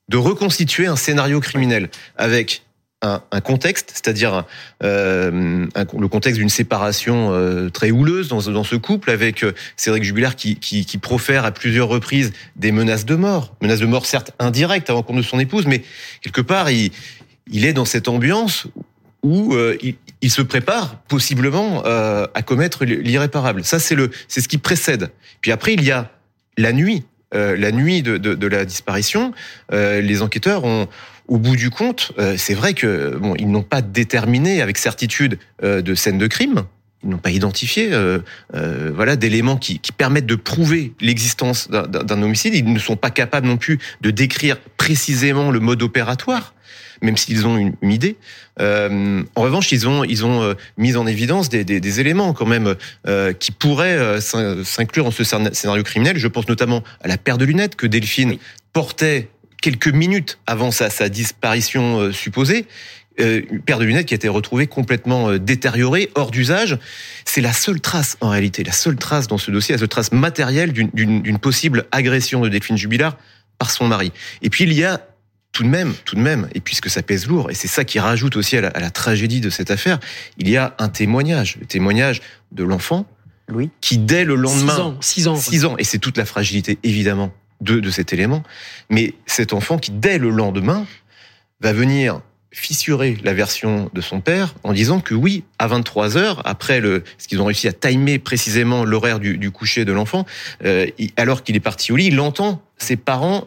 de 0.09 0.17
reconstituer 0.17 0.87
un 0.87 0.97
scénario 0.97 1.41
criminel 1.41 1.89
avec 2.17 2.63
un, 3.03 3.23
un 3.31 3.41
contexte, 3.41 3.91
c'est-à-dire 3.93 4.45
euh, 4.83 5.67
le 5.77 6.09
contexte 6.09 6.39
d'une 6.39 6.49
séparation 6.49 7.33
euh, 7.33 7.69
très 7.69 7.91
houleuse 7.91 8.29
dans, 8.29 8.41
dans, 8.41 8.65
ce 8.65 8.77
couple, 8.77 9.11
avec 9.11 9.45
euh, 9.45 9.53
Cédric 9.77 10.03
Jubilard 10.03 10.35
qui, 10.35 10.57
qui, 10.57 10.87
qui, 10.87 10.99
profère 10.99 11.45
à 11.45 11.53
plusieurs 11.53 11.89
reprises 11.89 12.33
des 12.57 12.73
menaces 12.73 13.05
de 13.05 13.15
mort, 13.15 13.55
menaces 13.61 13.81
de 13.81 13.87
mort 13.87 14.07
certes 14.07 14.33
indirectes 14.39 14.89
à 14.89 14.95
l'encontre 14.95 15.19
de 15.19 15.25
son 15.25 15.39
épouse, 15.39 15.67
mais 15.67 15.83
quelque 16.23 16.41
part 16.41 16.71
il, 16.71 16.91
il 17.51 17.67
est 17.67 17.75
dans 17.75 17.85
cette 17.85 18.09
ambiance 18.09 18.67
où 19.23 19.55
euh, 19.55 19.77
il, 19.83 19.97
il, 20.23 20.31
se 20.31 20.43
prépare 20.43 21.01
possiblement 21.03 21.83
euh, 21.85 22.27
à 22.35 22.43
commettre 22.43 22.85
l'irréparable. 22.85 23.65
Ça 23.65 23.79
c'est 23.79 23.95
le, 23.95 24.11
c'est 24.29 24.41
ce 24.41 24.49
qui 24.49 24.59
précède. 24.59 25.11
Puis 25.43 25.53
après 25.53 25.75
il 25.75 25.85
y 25.85 25.91
a 25.91 26.11
la 26.57 26.73
nuit, 26.73 27.05
la 27.33 27.71
nuit 27.71 28.01
de, 28.03 28.17
de, 28.17 28.35
de 28.35 28.47
la 28.47 28.65
disparition. 28.65 29.35
les 29.71 30.23
enquêteurs 30.23 30.65
ont 30.65 30.89
au 31.29 31.39
bout 31.39 31.57
du 31.57 31.71
compte, 31.71 32.13
euh, 32.19 32.37
c'est 32.37 32.55
vrai 32.55 32.75
que 32.75 33.17
bon, 33.17 33.35
ils 33.37 33.51
n'ont 33.51 33.63
pas 33.63 33.83
déterminé 33.83 34.63
avec 34.63 34.79
certitude 34.79 35.39
euh, 35.63 35.83
de 35.83 35.95
scène 35.95 36.19
de 36.19 36.27
crime. 36.27 36.65
Ils 37.03 37.11
n'ont 37.11 37.19
pas 37.19 37.31
identifié 37.31 37.93
euh, 37.93 38.19
euh 38.55 38.91
voilà 38.95 39.17
d'éléments 39.17 39.57
qui, 39.57 39.79
qui, 39.79 39.93
permettent 39.93 40.27
de 40.27 40.35
prouver 40.35 40.93
l'existence 41.01 41.69
d'un 41.71 42.23
homicide. 42.23 42.55
Ils 42.55 42.73
ne 42.73 42.79
sont 42.79 42.97
pas 42.97 43.11
capables 43.11 43.47
non 43.47 43.57
plus 43.57 43.79
de 44.01 44.11
décrire 44.11 44.57
précisément 44.77 45.51
le 45.51 45.61
mode 45.61 45.83
opératoire, 45.83 46.55
même 47.03 47.17
s'ils 47.17 47.47
ont 47.47 47.59
une, 47.59 47.75
une 47.83 47.93
idée. 47.93 48.17
Euh, 48.61 49.23
en 49.35 49.43
revanche, 49.43 49.71
ils 49.73 49.87
ont 49.87 50.05
ils 50.05 50.25
ont 50.25 50.55
mis 50.79 50.97
en 50.97 51.07
évidence 51.07 51.49
des, 51.49 51.65
des, 51.65 51.81
des 51.81 52.01
éléments 52.01 52.33
quand 52.33 52.47
même 52.47 52.75
euh, 53.07 53.33
qui 53.33 53.53
pourraient 53.53 54.21
s'inclure 54.21 55.05
dans 55.05 55.11
ce 55.11 55.23
scénario 55.23 55.83
criminel. 55.83 56.19
Je 56.19 56.29
pense 56.29 56.49
notamment 56.49 56.83
à 57.03 57.09
la 57.09 57.19
paire 57.19 57.39
de 57.39 57.45
lunettes 57.45 57.77
que 57.77 57.87
Delphine 57.87 58.39
portait 58.73 59.29
quelques 59.67 59.89
minutes 59.89 60.39
avant 60.47 60.71
sa, 60.71 60.91
sa 60.91 61.09
disparition 61.09 61.99
euh, 61.99 62.13
supposée, 62.13 62.67
euh, 63.19 63.43
une 63.51 63.61
paire 63.61 63.81
de 63.81 63.85
lunettes 63.85 64.07
qui 64.07 64.15
a 64.15 64.17
été 64.17 64.29
retrouvée 64.29 64.69
complètement 64.69 65.29
euh, 65.29 65.41
détériorée, 65.41 66.09
hors 66.15 66.31
d'usage. 66.31 66.79
C'est 67.25 67.41
la 67.41 67.53
seule 67.53 67.81
trace, 67.81 68.17
en 68.21 68.29
réalité, 68.29 68.63
la 68.63 68.71
seule 68.71 68.95
trace 68.95 69.27
dans 69.27 69.39
ce 69.39 69.51
dossier, 69.51 69.75
la 69.75 69.81
seule 69.81 69.89
trace 69.89 70.13
matérielle 70.13 70.73
d'une 70.73 71.39
possible 71.39 71.87
agression 71.91 72.43
de 72.43 72.49
Delphine 72.49 72.77
Jubilard 72.77 73.19
par 73.59 73.73
son 73.73 73.89
mari. 73.89 74.13
Et 74.41 74.51
puis 74.51 74.63
il 74.63 74.73
y 74.73 74.85
a 74.85 75.05
tout 75.51 75.65
de 75.65 75.69
même, 75.69 75.95
tout 76.05 76.15
de 76.15 76.21
même, 76.21 76.49
et 76.55 76.61
puisque 76.61 76.89
ça 76.89 77.03
pèse 77.03 77.27
lourd, 77.27 77.51
et 77.51 77.55
c'est 77.55 77.67
ça 77.67 77.83
qui 77.83 77.99
rajoute 77.99 78.37
aussi 78.37 78.57
à 78.57 78.61
la, 78.61 78.69
à 78.69 78.79
la, 78.79 78.91
tragédie 78.91 79.41
de 79.41 79.51
cette 79.51 79.73
affaire, 79.73 79.99
il 80.39 80.49
y 80.49 80.57
a 80.57 80.77
un 80.79 80.89
témoignage, 80.89 81.57
le 81.59 81.67
témoignage 81.67 82.21
de 82.53 82.63
l'enfant, 82.63 83.05
Qui 83.81 83.99
dès 83.99 84.25
le 84.25 84.37
lendemain... 84.37 84.97
6 85.01 85.27
ans. 85.27 85.37
6 85.37 85.65
ans. 85.65 85.73
ans. 85.73 85.77
Et 85.79 85.85
c'est 85.85 85.99
toute 85.99 86.19
la 86.19 86.25
fragilité, 86.25 86.79
évidemment, 86.85 87.33
de, 87.61 87.81
de 87.81 87.91
cet 87.91 88.13
élément. 88.13 88.43
Mais 88.91 89.15
cet 89.27 89.53
enfant 89.53 89.79
qui, 89.79 89.91
dès 89.91 90.19
le 90.19 90.31
lendemain, 90.31 90.87
va 91.61 91.73
venir 91.73 92.21
fissurer 92.53 93.19
la 93.23 93.35
version 93.35 93.91
de 93.93 94.01
son 94.01 94.23
père 94.23 94.55
en 94.63 94.73
disant 94.73 95.01
que 95.01 95.15
oui, 95.15 95.45
à 95.59 95.67
23 95.67 96.17
heures, 96.17 96.41
après 96.47 96.81
le, 96.81 97.05
ce 97.19 97.29
qu'ils 97.29 97.41
ont 97.43 97.45
réussi 97.45 97.69
à 97.69 97.73
timer 97.73 98.19
précisément 98.19 98.85
l'horaire 98.85 99.21
du, 99.21 99.37
du, 99.37 99.51
coucher 99.51 99.85
de 99.85 99.93
l'enfant, 99.93 100.25
euh, 100.65 100.87
alors 101.19 101.43
qu'il 101.43 101.55
est 101.55 101.61
parti 101.61 101.93
au 101.93 101.97
lit, 101.97 102.07
il 102.07 102.19
entend 102.19 102.63
ses 102.79 102.97
parents 102.97 103.47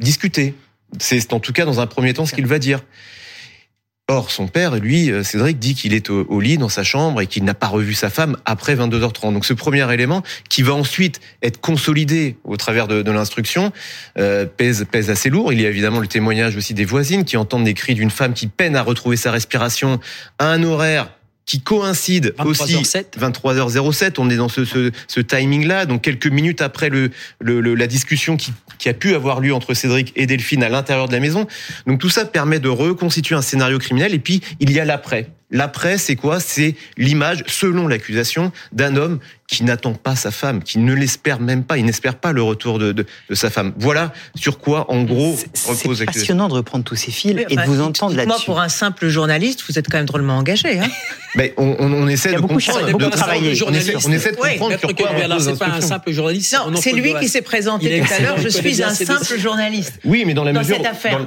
discuter. 0.00 0.54
C'est 0.98 1.32
en 1.32 1.40
tout 1.40 1.54
cas 1.54 1.64
dans 1.64 1.80
un 1.80 1.86
premier 1.86 2.12
temps 2.12 2.26
ce 2.26 2.34
qu'il 2.34 2.46
va 2.46 2.58
dire. 2.58 2.84
Or, 4.12 4.30
son 4.30 4.46
père, 4.46 4.76
lui, 4.76 5.10
euh, 5.10 5.22
Cédric, 5.22 5.58
dit 5.58 5.74
qu'il 5.74 5.94
est 5.94 6.10
au, 6.10 6.38
lit 6.38 6.58
dans 6.58 6.68
sa 6.68 6.82
chambre 6.82 7.22
et 7.22 7.26
qu'il 7.26 7.44
n'a 7.44 7.54
pas 7.54 7.68
revu 7.68 7.94
sa 7.94 8.10
femme 8.10 8.36
après 8.44 8.76
22h30. 8.76 9.32
Donc 9.32 9.46
ce 9.46 9.54
premier 9.54 9.90
élément, 9.90 10.22
qui 10.50 10.60
va 10.60 10.74
ensuite 10.74 11.18
être 11.42 11.62
consolidé 11.62 12.36
au 12.44 12.58
travers 12.58 12.88
de, 12.88 13.10
l'instruction, 13.10 13.72
euh, 14.18 14.44
pèse, 14.44 14.84
pèse 14.92 15.08
assez 15.08 15.30
lourd. 15.30 15.54
Il 15.54 15.62
y 15.62 15.64
a 15.64 15.70
évidemment 15.70 15.98
le 15.98 16.08
témoignage 16.08 16.56
aussi 16.56 16.74
des 16.74 16.84
voisines 16.84 17.24
qui 17.24 17.38
entendent 17.38 17.64
des 17.64 17.72
cris 17.72 17.94
d'une 17.94 18.10
femme 18.10 18.34
qui 18.34 18.48
peine 18.48 18.76
à 18.76 18.82
retrouver 18.82 19.16
sa 19.16 19.30
respiration 19.30 19.98
à 20.38 20.48
un 20.48 20.62
horaire 20.62 21.08
qui 21.46 21.60
coïncide 21.60 22.34
23 22.38 22.46
aussi 22.46 22.74
23h07. 22.76 24.14
On 24.18 24.30
est 24.30 24.36
dans 24.36 24.48
ce, 24.48 24.64
ce, 24.64 24.90
ce 25.08 25.20
timing-là, 25.20 25.86
donc 25.86 26.02
quelques 26.02 26.26
minutes 26.26 26.62
après 26.62 26.88
le, 26.88 27.10
le, 27.40 27.60
la 27.74 27.86
discussion 27.86 28.36
qui, 28.36 28.52
qui, 28.78 28.88
a 28.88 28.94
pu 28.94 29.14
avoir 29.14 29.40
lieu 29.40 29.54
entre 29.54 29.74
Cédric 29.74 30.12
et 30.16 30.26
Delphine 30.26 30.62
à 30.62 30.68
l'intérieur 30.68 31.08
de 31.08 31.12
la 31.12 31.20
maison. 31.20 31.46
Donc 31.86 32.00
tout 32.00 32.08
ça 32.08 32.24
permet 32.24 32.60
de 32.60 32.68
reconstituer 32.68 33.34
un 33.34 33.42
scénario 33.42 33.78
criminel. 33.78 34.14
Et 34.14 34.18
puis 34.18 34.40
il 34.60 34.70
y 34.72 34.80
a 34.80 34.84
l'après. 34.84 35.28
L'après, 35.50 35.98
c'est 35.98 36.16
quoi? 36.16 36.40
C'est 36.40 36.76
l'image, 36.96 37.44
selon 37.46 37.86
l'accusation, 37.86 38.52
d'un 38.72 38.96
homme 38.96 39.18
qui 39.52 39.64
n'attend 39.64 39.92
pas 39.92 40.16
sa 40.16 40.30
femme, 40.30 40.62
qui 40.62 40.78
ne 40.78 40.94
l'espère 40.94 41.38
même 41.38 41.62
pas, 41.62 41.76
il 41.76 41.84
n'espère 41.84 42.14
pas 42.14 42.32
le 42.32 42.42
retour 42.42 42.78
de, 42.78 42.92
de, 42.92 43.04
de, 43.28 43.34
sa 43.34 43.50
femme. 43.50 43.74
Voilà 43.76 44.12
sur 44.34 44.58
quoi, 44.58 44.90
en 44.90 45.02
gros, 45.02 45.36
repose 45.66 45.98
C'est 45.98 46.06
passionnant 46.06 46.48
de 46.48 46.54
reprendre 46.54 46.84
tous 46.84 46.96
ces 46.96 47.10
fils 47.10 47.36
et 47.50 47.56
de 47.56 47.62
vous 47.66 47.82
entendre 47.82 48.16
là-dessus. 48.16 48.28
Moi, 48.28 48.38
pour 48.46 48.60
un 48.60 48.70
simple 48.70 49.08
journaliste, 49.08 49.62
vous 49.68 49.78
êtes 49.78 49.90
quand 49.90 49.98
même 49.98 50.06
drôlement 50.06 50.38
engagé. 50.38 50.78
Hein 50.78 50.88
Mais 51.34 51.52
on, 51.58 51.76
on, 51.78 51.92
on 51.92 52.08
essaie 52.08 52.32
de 52.32 52.40
comprendre. 52.40 52.90
Beaucoup 52.92 53.10
travailler. 53.10 53.62
On, 53.66 53.74
essaie, 53.74 53.94
on 54.06 54.10
essaie 54.10 54.32
de 54.32 54.36
comprendre 54.36 54.78
sur 54.78 54.94
quoi 54.94 55.10
C'est 55.38 55.58
pas 55.58 55.66
un 55.66 55.80
simple 55.82 56.12
journaliste. 56.12 56.56
Non, 56.70 56.80
c'est 56.80 56.92
lui 56.92 57.14
qui 57.20 57.28
s'est 57.28 57.42
présenté 57.42 58.00
tout 58.00 58.14
à 58.14 58.20
l'heure. 58.20 58.38
Je 58.38 58.48
suis 58.48 58.82
un 58.82 58.94
simple 58.94 59.38
journaliste. 59.38 60.00
Oui, 60.06 60.24
mais 60.26 60.32
dans 60.32 60.44
la 60.44 60.54
mesure, 60.54 60.78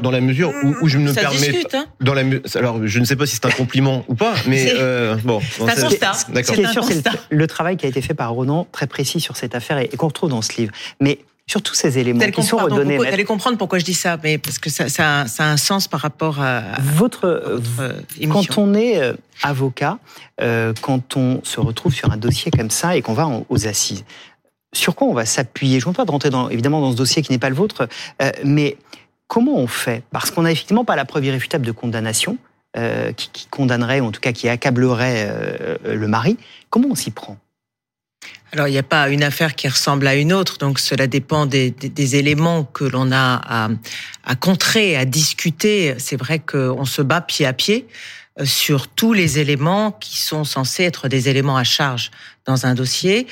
dans, 0.02 0.12
la 0.12 0.22
mesure 0.22 0.52
où, 0.82 0.88
je 0.88 0.98
me 0.98 1.14
permets, 1.14 1.64
hein. 1.74 1.86
dans 2.02 2.16
la, 2.16 2.24
alors 2.56 2.80
je 2.86 3.00
ne 3.00 3.06
sais 3.06 3.16
pas 3.16 3.28
si 3.28 3.36
c'est 3.36 3.46
un 3.46 3.52
compliment 3.52 4.04
ou 4.08 4.16
pas, 4.16 4.34
mais 4.48 4.74
euh, 4.76 5.16
bon. 5.24 5.40
C'est 5.42 5.70
un 5.70 5.76
constat. 5.76 6.14
Ce 6.14 6.52
qui 6.52 6.62
est 6.62 6.72
sûr, 6.72 6.84
c'est 6.84 7.04
le 7.30 7.48
travail 7.48 7.78
qui 7.78 7.86
a 7.86 7.90
été 7.90 8.02
fait 8.02 8.15
par 8.16 8.32
Ronan, 8.34 8.68
très 8.72 8.88
précis 8.88 9.20
sur 9.20 9.38
cette 9.38 9.56
affaire 9.56 9.78
et, 9.78 9.88
qu'on 9.90 10.08
retrouve 10.08 10.30
dans 10.30 10.42
ce 10.42 10.54
livre. 10.58 10.74
Mais 11.00 11.20
sur 11.48 11.62
tous 11.62 11.76
ces 11.76 12.00
éléments 12.00 12.26
qui 12.32 12.44
sont 12.44 12.58
redonnés. 12.58 12.98
Vous 12.98 13.04
allez 13.04 13.24
comprendre 13.24 13.58
pourquoi 13.58 13.78
je 13.78 13.86
dis 13.86 13.94
ça, 13.94 14.18
mais 14.24 14.40
parce 14.40 14.58
que 14.58 14.72
ça, 14.72 14.90
ça, 14.90 15.26
ça 15.28 15.44
a 15.44 15.48
un 15.48 15.58
sens 15.58 15.88
par 15.88 16.00
rapport 16.00 16.42
à, 16.42 16.64
votre, 16.80 17.60
votre 17.60 18.02
quand 18.32 18.58
on 18.58 18.74
est 18.74 19.00
euh, 19.00 19.14
avocat, 19.44 20.00
euh, 20.42 20.74
quand 20.82 21.18
on 21.18 21.42
se 21.44 21.60
retrouve 21.60 21.94
sur 21.94 22.12
un 22.12 22.18
dossier 22.18 22.50
comme 22.50 22.72
ça 22.72 22.98
et 22.98 23.04
qu'on 23.04 23.14
va 23.14 23.28
en, 23.28 23.46
aux 23.50 23.68
assises, 23.68 24.06
sur 24.74 24.96
quoi 24.96 25.08
on 25.08 25.14
va 25.14 25.26
s'appuyer? 25.26 25.80
Je 25.80 25.86
ne 25.86 25.92
veux 25.92 25.96
pas 25.96 26.12
rentrer 26.12 26.32
dans, 26.32 26.50
évidemment 26.50 26.82
dans 26.82 26.92
ce 26.92 26.98
dossier 26.98 27.22
qui 27.22 27.32
n'est 27.32 27.40
pas 27.40 27.50
le 27.50 27.56
vôtre, 27.56 27.88
euh, 28.24 28.32
mais 28.44 28.78
comment 29.28 29.56
on 29.56 29.68
fait? 29.68 30.02
Parce 30.12 30.32
qu'on 30.32 30.42
n'a 30.42 30.52
effectivement 30.52 30.84
pas 30.84 30.96
la 30.96 31.06
preuve 31.06 31.26
irréfutable 31.26 31.66
de 31.66 31.72
condamnation. 31.72 32.38
Euh, 32.78 33.14
qui, 33.14 33.30
qui, 33.30 33.48
condamnerait, 33.48 34.02
ou 34.02 34.08
en 34.08 34.12
tout 34.12 34.20
cas 34.20 34.34
qui 34.34 34.50
accablerait 34.50 35.30
euh, 35.30 35.78
le 35.86 36.08
mari. 36.10 36.36
Comment 36.70 36.90
on 36.92 36.96
s'y 36.96 37.10
prend? 37.10 37.38
Alors, 38.54 38.70
il 38.70 38.72
n'y 38.72 38.78
a 38.78 38.84
pas 38.84 39.10
une 39.10 39.24
affaire 39.24 39.54
qui 39.54 39.68
ressemble 39.68 40.08
à 40.08 40.16
une 40.16 40.32
autre, 40.32 40.60
donc 40.60 40.80
cela 40.80 41.08
dépend 41.08 41.46
des, 41.46 42.16
éléments 42.16 42.64
que 42.64 42.86
l'on 42.86 43.12
a 43.12 43.42
à, 43.44 43.70
à, 44.24 44.36
contrer, 44.36 44.96
à 44.96 45.04
discuter. 45.04 45.94
C'est 45.98 46.16
vrai 46.16 46.40
qu'on 46.40 46.86
se 46.86 47.02
bat 47.02 47.20
pied 47.20 47.46
à 47.46 47.52
pied 47.52 47.86
euh, 48.40 48.46
sur 48.46 48.88
tous 48.88 49.12
les 49.12 49.40
éléments 49.40 49.92
qui 49.92 50.18
sont 50.18 50.46
censés 50.46 50.84
être 50.84 51.10
des 51.10 51.28
éléments 51.28 51.58
à 51.58 51.64
charge 51.66 52.12
dans 52.46 52.66
un 52.66 52.76
dossier. 52.76 53.28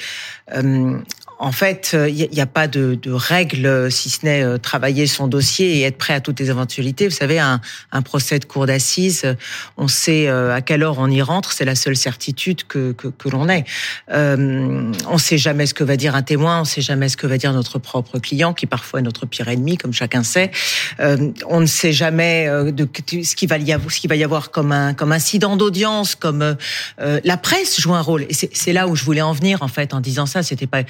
Euh, 0.53 0.97
en 1.43 1.51
fait, 1.51 1.89
il 1.91 1.99
euh, 1.99 2.27
n'y 2.31 2.39
a, 2.39 2.45
pas 2.45 2.69
de, 2.69 2.95
de 2.95 3.11
règle, 3.11 3.91
si 3.91 4.09
ce 4.09 4.25
n'est 4.25 4.43
euh, 4.43 4.57
travailler 4.57 5.07
son 5.07 5.27
dossier 5.27 5.79
et 5.79 5.81
être 5.81 5.97
prêt 5.97 6.13
à 6.13 6.21
toutes 6.21 6.39
les 6.39 6.49
éventualités. 6.49 7.05
Vous 7.09 7.13
savez, 7.13 7.37
un, 7.37 7.59
procès 8.05 8.39
de 8.39 8.45
cour 8.45 8.65
d'assises, 8.65 9.35
on 9.77 9.87
sait 9.87 10.27
à 10.27 10.61
quelle 10.61 10.83
heure 10.83 10.99
on 10.99 11.09
y 11.09 11.21
rentre, 11.21 11.51
c'est 11.51 11.65
la 11.65 11.75
seule 11.75 11.95
certitude 11.95 12.63
que, 12.67 12.95
l'on 13.29 13.49
ait. 13.49 13.65
Euh, 14.11 14.91
on 15.07 15.13
ne 15.13 15.17
sait 15.17 15.37
jamais 15.37 15.65
ce 15.65 15.73
que 15.73 15.83
va 15.83 15.97
dire 15.97 16.15
un 16.15 16.21
témoin, 16.21 16.57
on 16.57 16.61
ne 16.61 16.65
sait 16.65 16.81
jamais 16.81 17.09
ce 17.09 17.17
que 17.17 17.27
va 17.27 17.37
dire 17.37 17.51
notre 17.53 17.79
propre 17.79 18.19
client, 18.19 18.53
qui 18.53 18.65
parfois 18.65 18.99
est 18.99 19.03
notre 19.03 19.25
pire 19.25 19.47
ennemi, 19.47 19.77
comme 19.77 19.93
chacun 19.93 20.23
sait. 20.23 20.51
Euh, 20.99 21.31
on 21.47 21.59
ne 21.59 21.65
sait 21.65 21.93
jamais 21.93 22.47
ce 22.47 23.35
qu'il 23.35 23.49
va 23.49 23.57
y 23.57 23.73
avoir, 23.73 23.91
ce 23.91 23.99
qu'il 23.99 24.09
va 24.09 24.15
y 24.15 24.23
avoir 24.23 24.51
comme 24.51 24.71
incident 24.71 25.57
d'audience, 25.57 26.15
comme 26.15 26.41
euh, 26.41 27.19
la 27.23 27.37
presse 27.37 27.81
joue 27.81 27.93
un 27.93 28.01
rôle. 28.01 28.23
Et 28.23 28.33
c'est 28.33 28.73
là 28.73 28.87
où 28.87 28.95
je 28.95 29.03
voulais 29.03 29.21
en 29.21 29.33
venir 29.33 29.61
en 29.61 29.67
fait 29.67 29.93
en 29.93 29.99
disant 29.99 30.25
ça. 30.25 30.41
C'était 30.43 30.67
pas 30.67 30.83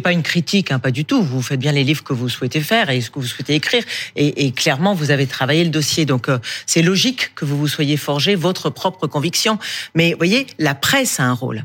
pas 0.00 0.12
une 0.12 0.22
critique, 0.22 0.70
hein, 0.70 0.78
pas 0.78 0.90
du 0.90 1.04
tout. 1.04 1.22
Vous 1.22 1.42
faites 1.42 1.60
bien 1.60 1.72
les 1.72 1.84
livres 1.84 2.04
que 2.04 2.12
vous 2.12 2.28
souhaitez 2.28 2.60
faire 2.60 2.90
et 2.90 3.00
ce 3.00 3.10
que 3.10 3.18
vous 3.18 3.26
souhaitez 3.26 3.54
écrire. 3.54 3.84
Et, 4.16 4.46
et 4.46 4.52
clairement, 4.52 4.94
vous 4.94 5.10
avez 5.10 5.26
travaillé 5.26 5.64
le 5.64 5.70
dossier. 5.70 6.04
Donc, 6.04 6.28
euh, 6.28 6.38
c'est 6.66 6.82
logique 6.82 7.34
que 7.34 7.44
vous 7.44 7.56
vous 7.56 7.68
soyez 7.68 7.96
forgé 7.96 8.34
votre 8.34 8.70
propre 8.70 9.06
conviction. 9.06 9.58
Mais 9.94 10.14
voyez, 10.14 10.46
la 10.58 10.74
presse 10.74 11.20
a 11.20 11.24
un 11.24 11.32
rôle. 11.32 11.64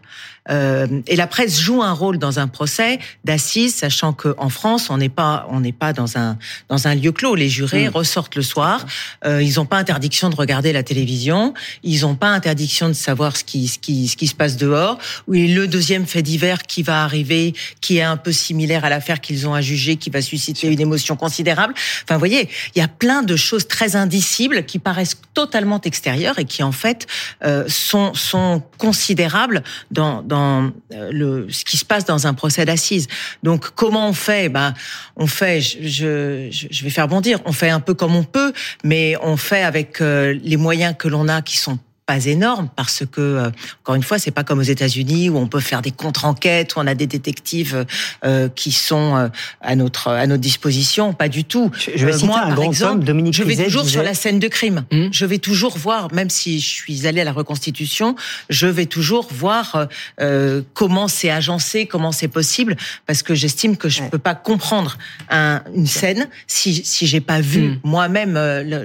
Euh, 0.50 0.88
et 1.08 1.16
la 1.16 1.28
presse 1.28 1.60
joue 1.60 1.84
un 1.84 1.94
rôle 1.94 2.18
dans 2.18 2.40
un 2.40 2.48
procès 2.48 3.00
d'assises, 3.24 3.76
sachant 3.76 4.14
qu'en 4.14 4.50
France, 4.50 4.90
on 4.90 4.98
n'est 4.98 5.10
pas 5.10 5.46
on 5.50 5.60
n'est 5.60 5.72
pas 5.72 5.94
dans 5.94 6.18
un 6.18 6.38
dans 6.68 6.88
un 6.88 6.96
lieu 6.96 7.12
clos. 7.12 7.36
Les 7.36 7.50
jurés 7.50 7.90
mmh. 7.90 7.92
ressortent 7.92 8.36
le 8.36 8.42
soir. 8.42 8.86
Euh, 9.26 9.44
ils 9.44 9.56
n'ont 9.56 9.66
pas 9.66 9.78
interdiction 9.78 10.30
de 10.30 10.36
regarder 10.36 10.74
la 10.74 10.84
télévision. 10.84 11.54
Ils 11.84 12.02
n'ont 12.02 12.16
pas 12.16 12.30
interdiction 12.30 12.88
de 12.88 12.94
savoir 12.94 13.38
ce 13.38 13.44
qui 13.44 13.68
ce 13.68 13.78
qui 13.78 14.08
ce 14.08 14.16
qui 14.16 14.28
se 14.28 14.36
passe 14.36 14.58
dehors. 14.58 14.98
Oui, 15.28 15.48
le 15.48 15.68
deuxième 15.68 16.08
fait 16.08 16.24
divers 16.24 16.64
qui 16.64 16.82
va 16.82 17.04
arriver, 17.04 17.54
qui 17.80 17.98
est 17.98 18.04
un 18.04 18.18
peu 18.18 18.32
similaire 18.32 18.84
à 18.84 18.90
l'affaire 18.90 19.22
qu'ils 19.22 19.48
ont 19.48 19.54
à 19.54 19.62
juger, 19.62 19.98
qui 19.98 20.10
va 20.10 20.22
susciter 20.22 20.68
une 20.68 20.82
émotion 20.82 21.16
considérable. 21.16 21.74
Enfin, 22.04 22.16
vous 22.16 22.20
voyez, 22.20 22.50
il 22.76 22.80
y 22.80 22.82
a 22.82 22.88
plein 22.88 23.22
de 23.22 23.36
choses 23.36 23.68
très 23.68 23.96
indicibles 23.96 24.66
qui 24.66 24.80
paraissent 24.80 25.22
totalement 25.34 25.82
extérieures 25.82 26.40
et 26.40 26.46
qui 26.46 26.64
en 26.64 26.72
fait 26.72 27.06
euh, 27.44 27.66
sont 27.68 28.14
sont 28.16 28.64
considérables 28.78 29.64
dans 29.92 30.24
dans 30.24 30.31
euh, 30.36 31.10
le, 31.12 31.48
ce 31.50 31.66
qui 31.66 31.78
se 31.78 31.86
passe 31.86 32.06
dans 32.06 32.28
un 32.28 32.34
procès 32.34 32.66
d'assises. 32.66 33.08
Donc, 33.44 33.72
comment 33.76 34.10
on 34.10 34.14
fait? 34.14 34.50
Ben, 34.50 34.74
on 35.16 35.28
fait. 35.28 35.62
Je, 35.62 36.48
je, 36.52 36.68
je 36.70 36.84
vais 36.84 36.90
faire 36.90 37.08
bondir. 37.08 37.40
On 37.46 37.52
fait 37.52 37.70
un 37.70 37.80
peu 37.80 37.94
comme 37.94 38.16
on 38.16 38.24
peut, 38.24 38.54
mais 38.84 39.16
on 39.22 39.38
fait 39.38 39.64
avec 39.64 40.02
euh, 40.02 40.38
les 40.44 40.58
moyens 40.58 40.96
que 40.98 41.08
l'on 41.08 41.28
a, 41.28 41.42
qui 41.42 41.58
sont 41.58 41.80
pas 42.06 42.26
énorme 42.26 42.70
parce 42.76 43.04
que 43.10 43.22
euh, 43.22 43.50
encore 43.82 43.96
une 43.96 44.04
fois 44.04 44.18
c'est 44.18 44.32
pas 44.32 44.44
comme 44.44 44.60
aux 44.60 44.64
États-Unis 44.64 45.30
où 45.30 45.38
on 45.38 45.48
peut 45.48 45.60
faire 45.60 45.82
des 45.82 45.92
contre-enquêtes 45.92 46.76
où 46.76 46.80
on 46.80 46.88
a 46.88 46.96
des 46.96 47.08
détectives 47.08 47.86
euh, 48.26 48.50
qui 48.50 48.72
sont 48.72 49.16
euh, 49.16 49.28
à 49.62 49.76
notre 49.76 50.08
à 50.10 50.26
notre 50.28 50.42
disposition 50.42 51.14
pas 51.14 51.30
du 51.30 51.44
tout 51.44 51.72
je 51.96 52.06
vais 52.06 52.14
citer 52.14 52.26
moi, 52.26 52.42
un 52.44 52.54
grand 52.54 52.64
exemple, 52.64 52.94
homme 52.94 53.04
Dominique 53.04 53.34
je 53.34 53.44
vais 53.44 53.56
toujours 53.56 53.84
disait... 53.84 53.94
sur 53.94 54.04
la 54.04 54.14
scène 54.14 54.40
de 54.40 54.48
crime 54.48 54.84
mmh. 54.92 55.08
je 55.12 55.26
vais 55.26 55.38
toujours 55.38 55.78
voir 55.78 56.12
même 56.12 56.30
si 56.30 56.60
je 56.60 56.68
suis 56.68 57.08
allée 57.08 57.22
à 57.22 57.24
la 57.24 57.34
reconstitution 57.34 58.16
je 58.50 58.68
vais 58.68 58.88
toujours 58.88 59.28
voir 59.32 59.88
euh, 60.20 60.62
comment 60.74 61.08
c'est 61.08 61.30
agencé 61.30 61.86
comment 61.86 62.12
c'est 62.12 62.28
possible 62.28 62.78
parce 63.06 63.22
que 63.22 63.36
j'estime 63.36 63.78
que 63.78 63.90
je 63.90 64.02
ouais. 64.02 64.10
peux 64.10 64.18
pas 64.18 64.36
comprendre 64.36 64.98
un, 65.30 65.62
une 65.76 65.88
scène 65.88 66.28
si 66.48 66.84
si 66.84 67.06
j'ai 67.06 67.22
pas 67.22 67.42
vu 67.42 67.70
mmh. 67.70 67.80
moi-même 67.84 68.34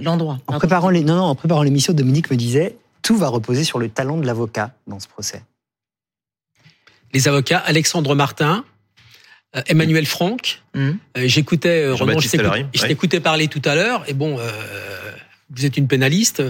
l'endroit 0.03 0.39
en 0.47 0.59
préparant 0.59 0.91
les 0.91 1.03
non 1.03 1.17
non 1.17 1.25
en 1.25 1.35
préparant 1.35 1.63
l'émission 1.63 1.95
Dominique 1.95 2.31
me 2.31 2.37
disait 2.37 2.77
tout 3.07 3.17
va 3.17 3.29
reposer 3.29 3.63
sur 3.63 3.79
le 3.79 3.89
talent 3.89 4.17
de 4.17 4.27
l'avocat 4.27 4.75
dans 4.89 4.99
ce 4.99 5.07
procès. 5.07 5.45
Les 7.13 7.29
avocats, 7.29 7.59
Alexandre 7.59 8.17
Martin, 8.17 8.65
euh, 9.55 9.63
Emmanuel 9.69 10.07
Franck. 10.07 10.61
Mmh. 10.75 10.81
Euh, 10.81 10.95
J'écoutais 11.29 11.85
euh, 11.85 11.95
je 11.95 12.87
t'écoutais 12.87 13.19
ouais. 13.19 13.23
parler 13.23 13.47
tout 13.47 13.63
à 13.65 13.77
l'heure. 13.77 14.03
Et 14.09 14.13
bon, 14.13 14.41
euh, 14.41 14.51
vous 15.51 15.65
êtes 15.65 15.77
une 15.77 15.87
pénaliste. 15.87 16.43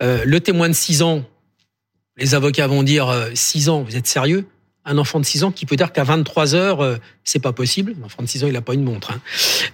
Euh, 0.00 0.22
le 0.24 0.38
témoin 0.38 0.68
de 0.68 0.74
6 0.74 1.02
ans, 1.02 1.24
les 2.16 2.36
avocats 2.36 2.68
vont 2.68 2.84
dire 2.84 3.12
6 3.34 3.68
ans, 3.68 3.82
vous 3.82 3.96
êtes 3.96 4.06
sérieux? 4.06 4.46
Un 4.86 4.98
enfant 4.98 5.20
de 5.20 5.26
6 5.26 5.44
ans 5.44 5.50
qui 5.50 5.66
peut 5.66 5.76
dire 5.76 5.92
qu'à 5.92 6.04
23 6.04 6.54
heures, 6.54 6.80
euh, 6.80 6.96
c'est 7.24 7.40
pas 7.40 7.52
possible. 7.52 7.94
L'enfant 8.00 8.22
de 8.22 8.28
6 8.28 8.44
ans, 8.44 8.46
il 8.46 8.56
a 8.56 8.62
pas 8.62 8.74
une 8.74 8.84
montre. 8.84 9.10
Hein. 9.10 9.20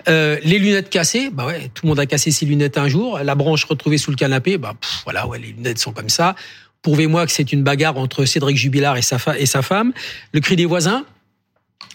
Euh, 0.08 0.38
les 0.42 0.58
lunettes 0.58 0.90
cassées, 0.90 1.30
bah 1.30 1.46
ouais, 1.46 1.70
tout 1.74 1.84
le 1.84 1.88
monde 1.90 2.00
a 2.00 2.06
cassé 2.06 2.30
ses 2.30 2.46
lunettes 2.46 2.78
un 2.78 2.88
jour. 2.88 3.18
La 3.18 3.34
branche 3.34 3.64
retrouvée 3.64 3.98
sous 3.98 4.10
le 4.10 4.16
canapé, 4.16 4.58
bah 4.58 4.74
voilà, 5.04 5.26
ouais, 5.28 5.38
les 5.38 5.48
lunettes 5.48 5.78
sont 5.78 5.92
comme 5.92 6.08
ça. 6.08 6.34
Prouvez-moi 6.80 7.26
que 7.26 7.32
c'est 7.32 7.52
une 7.52 7.62
bagarre 7.62 7.96
entre 7.98 8.24
Cédric 8.24 8.56
Jubilard 8.56 8.96
et 8.96 9.02
sa, 9.02 9.18
et 9.38 9.46
sa 9.46 9.62
femme. 9.62 9.92
Le 10.32 10.40
cri 10.40 10.56
des 10.56 10.66
voisins, 10.66 11.04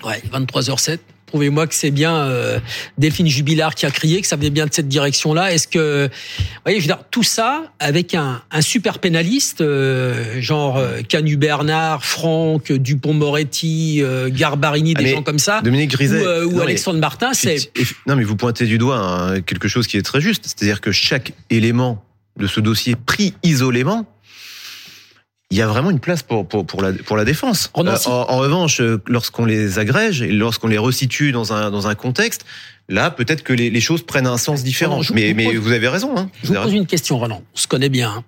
ouais, 0.05 0.21
23h07. 0.31 0.99
Prouvez-moi 1.27 1.67
que 1.67 1.75
c'est 1.75 1.91
bien 1.91 2.15
euh, 2.15 2.59
Delphine 2.97 3.27
Jubilard 3.27 3.75
qui 3.75 3.85
a 3.85 3.91
crié, 3.91 4.21
que 4.21 4.27
ça 4.27 4.35
venait 4.35 4.49
bien 4.49 4.65
de 4.65 4.73
cette 4.73 4.87
direction-là. 4.87 5.53
Est-ce 5.53 5.67
que, 5.67 6.07
vous 6.07 6.61
voyez, 6.65 6.79
je 6.79 6.87
veux 6.87 6.93
dire, 6.93 7.03
tout 7.11 7.23
ça 7.23 7.71
avec 7.79 8.15
un, 8.15 8.41
un 8.49 8.61
super 8.61 8.97
pénaliste, 8.99 9.61
euh, 9.61 10.41
genre 10.41 10.77
euh, 10.77 11.01
Canu 11.07 11.37
Bernard, 11.37 12.03
Franck, 12.03 12.71
Dupont-Moretti, 12.71 13.99
euh, 14.01 14.29
Garbarini, 14.31 14.93
des 14.93 15.05
ah, 15.05 15.15
gens 15.15 15.23
comme 15.23 15.39
ça, 15.39 15.61
Dominique 15.61 15.91
Griset, 15.91 16.43
ou, 16.45 16.61
Alexandre 16.61 16.99
Martin, 16.99 17.33
c'est... 17.33 17.71
Non, 18.07 18.15
mais 18.15 18.23
vous 18.23 18.37
pointez 18.37 18.65
du 18.65 18.77
doigt 18.77 18.97
hein, 18.97 19.41
quelque 19.41 19.67
chose 19.67 19.85
qui 19.85 19.97
est 19.97 20.01
très 20.01 20.21
juste, 20.21 20.45
c'est-à-dire 20.45 20.81
que 20.81 20.91
chaque 20.91 21.33
élément 21.49 22.03
de 22.37 22.47
ce 22.47 22.59
dossier 22.59 22.95
pris 22.95 23.33
isolément 23.43 24.05
il 25.49 25.57
y 25.57 25.61
a 25.61 25.67
vraiment 25.67 25.91
une 25.91 25.99
place 25.99 26.23
pour, 26.23 26.45
pour, 26.47 26.65
pour, 26.65 26.81
la, 26.81 26.91
pour 26.91 27.15
la 27.15 27.23
défense. 27.23 27.71
Euh, 27.77 27.97
en, 28.05 28.37
revanche, 28.37 28.81
lorsqu'on 29.07 29.45
les 29.45 29.79
agrège 29.79 30.21
et 30.21 30.31
lorsqu'on 30.31 30.67
les 30.67 30.77
resitue 30.77 31.31
dans 31.31 31.53
un, 31.53 31.71
dans 31.71 31.87
un 31.87 31.95
contexte, 31.95 32.45
là, 32.89 33.11
peut-être 33.11 33.43
que 33.43 33.53
les, 33.53 33.69
les, 33.69 33.81
choses 33.81 34.03
prennent 34.03 34.27
un 34.27 34.37
sens 34.37 34.63
différent. 34.63 35.01
mais, 35.13 35.33
mais 35.33 35.55
vous 35.55 35.71
avez 35.71 35.87
raison. 35.87 36.17
Hein. 36.17 36.29
je 36.43 36.53
vous, 36.53 36.61
pose 36.61 36.73
une 36.73 36.85
question, 36.85 37.17
Roland. 37.17 37.43
On 37.53 37.57
se 37.57 37.67
connaît 37.67 37.89
bien 37.89 38.09
hein, 38.09 38.23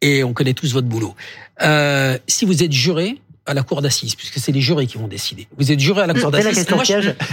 et 0.00 0.22
on 0.22 0.32
connaît 0.32 0.54
tous 0.54 0.72
votre 0.72 0.86
boulot. 0.86 1.14
Euh, 1.62 2.16
si 2.28 2.44
vous 2.44 2.62
êtes 2.62 2.72
juré 2.72 3.20
à 3.44 3.54
la 3.54 3.64
cour 3.64 3.82
d'assises, 3.82 4.14
puisque 4.14 4.38
c'est 4.38 4.52
les 4.52 4.60
jurés 4.60 4.86
qui 4.86 4.98
vont 4.98 5.08
décider, 5.08 5.48
vous 5.58 5.72
êtes 5.72 5.80
juré 5.80 6.02
à 6.02 6.06
la 6.06 6.14
cour 6.14 6.30
d'assises. 6.30 6.68
Moi, 6.70 6.84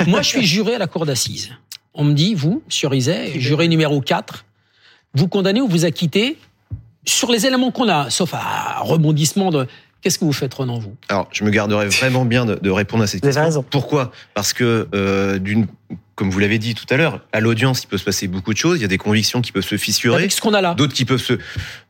moi, 0.07 0.21
je 0.23 0.27
suis 0.27 0.45
juré 0.45 0.73
à 0.73 0.79
la 0.79 0.87
cour 0.87 1.05
d'assises. 1.05 1.51
On 1.93 2.03
me 2.03 2.13
dit, 2.13 2.33
vous, 2.33 2.63
sur 2.67 2.89
Rizet, 2.89 3.39
juré 3.39 3.67
numéro 3.67 4.01
4, 4.01 4.45
vous 5.13 5.27
condamnez 5.27 5.61
ou 5.61 5.67
vous 5.67 5.85
acquittez 5.85 6.37
sur 7.09 7.31
les 7.31 7.45
éléments 7.45 7.71
qu'on 7.71 7.89
a, 7.89 8.09
sauf 8.09 8.33
à 8.33 8.79
rebondissement 8.81 9.49
de 9.49 9.67
Qu'est-ce 10.01 10.17
que 10.17 10.23
vous 10.23 10.31
faites, 10.31 10.53
Renan, 10.53 10.79
vous? 10.79 10.95
Alors, 11.09 11.27
je 11.31 11.43
me 11.43 11.49
garderai 11.49 11.89
vraiment 11.89 12.23
bien 12.23 12.45
de, 12.45 12.69
répondre 12.69 13.03
à 13.03 13.07
cette 13.07 13.21
question. 13.21 13.43
Raison. 13.43 13.65
Pourquoi? 13.69 14.11
Parce 14.33 14.53
que, 14.53 14.87
euh, 14.95 15.39
d'une 15.39 15.67
comme 16.19 16.31
vous 16.31 16.39
l'avez 16.39 16.59
dit 16.59 16.75
tout 16.75 16.85
à 16.89 16.97
l'heure, 16.97 17.21
à 17.31 17.39
l'audience, 17.39 17.81
il 17.83 17.87
peut 17.87 17.97
se 17.97 18.03
passer 18.03 18.27
beaucoup 18.27 18.51
de 18.51 18.57
choses. 18.57 18.77
Il 18.79 18.81
y 18.81 18.85
a 18.85 18.89
des 18.89 18.97
convictions 18.97 19.39
qui 19.39 19.53
peuvent 19.53 19.65
se 19.65 19.77
fissurer. 19.77 20.17
Avec 20.17 20.33
ce 20.33 20.41
qu'on 20.41 20.53
a 20.53 20.59
là. 20.59 20.73
D'autres 20.73 20.93
qui 20.93 21.05
peuvent 21.05 21.21
se. 21.21 21.35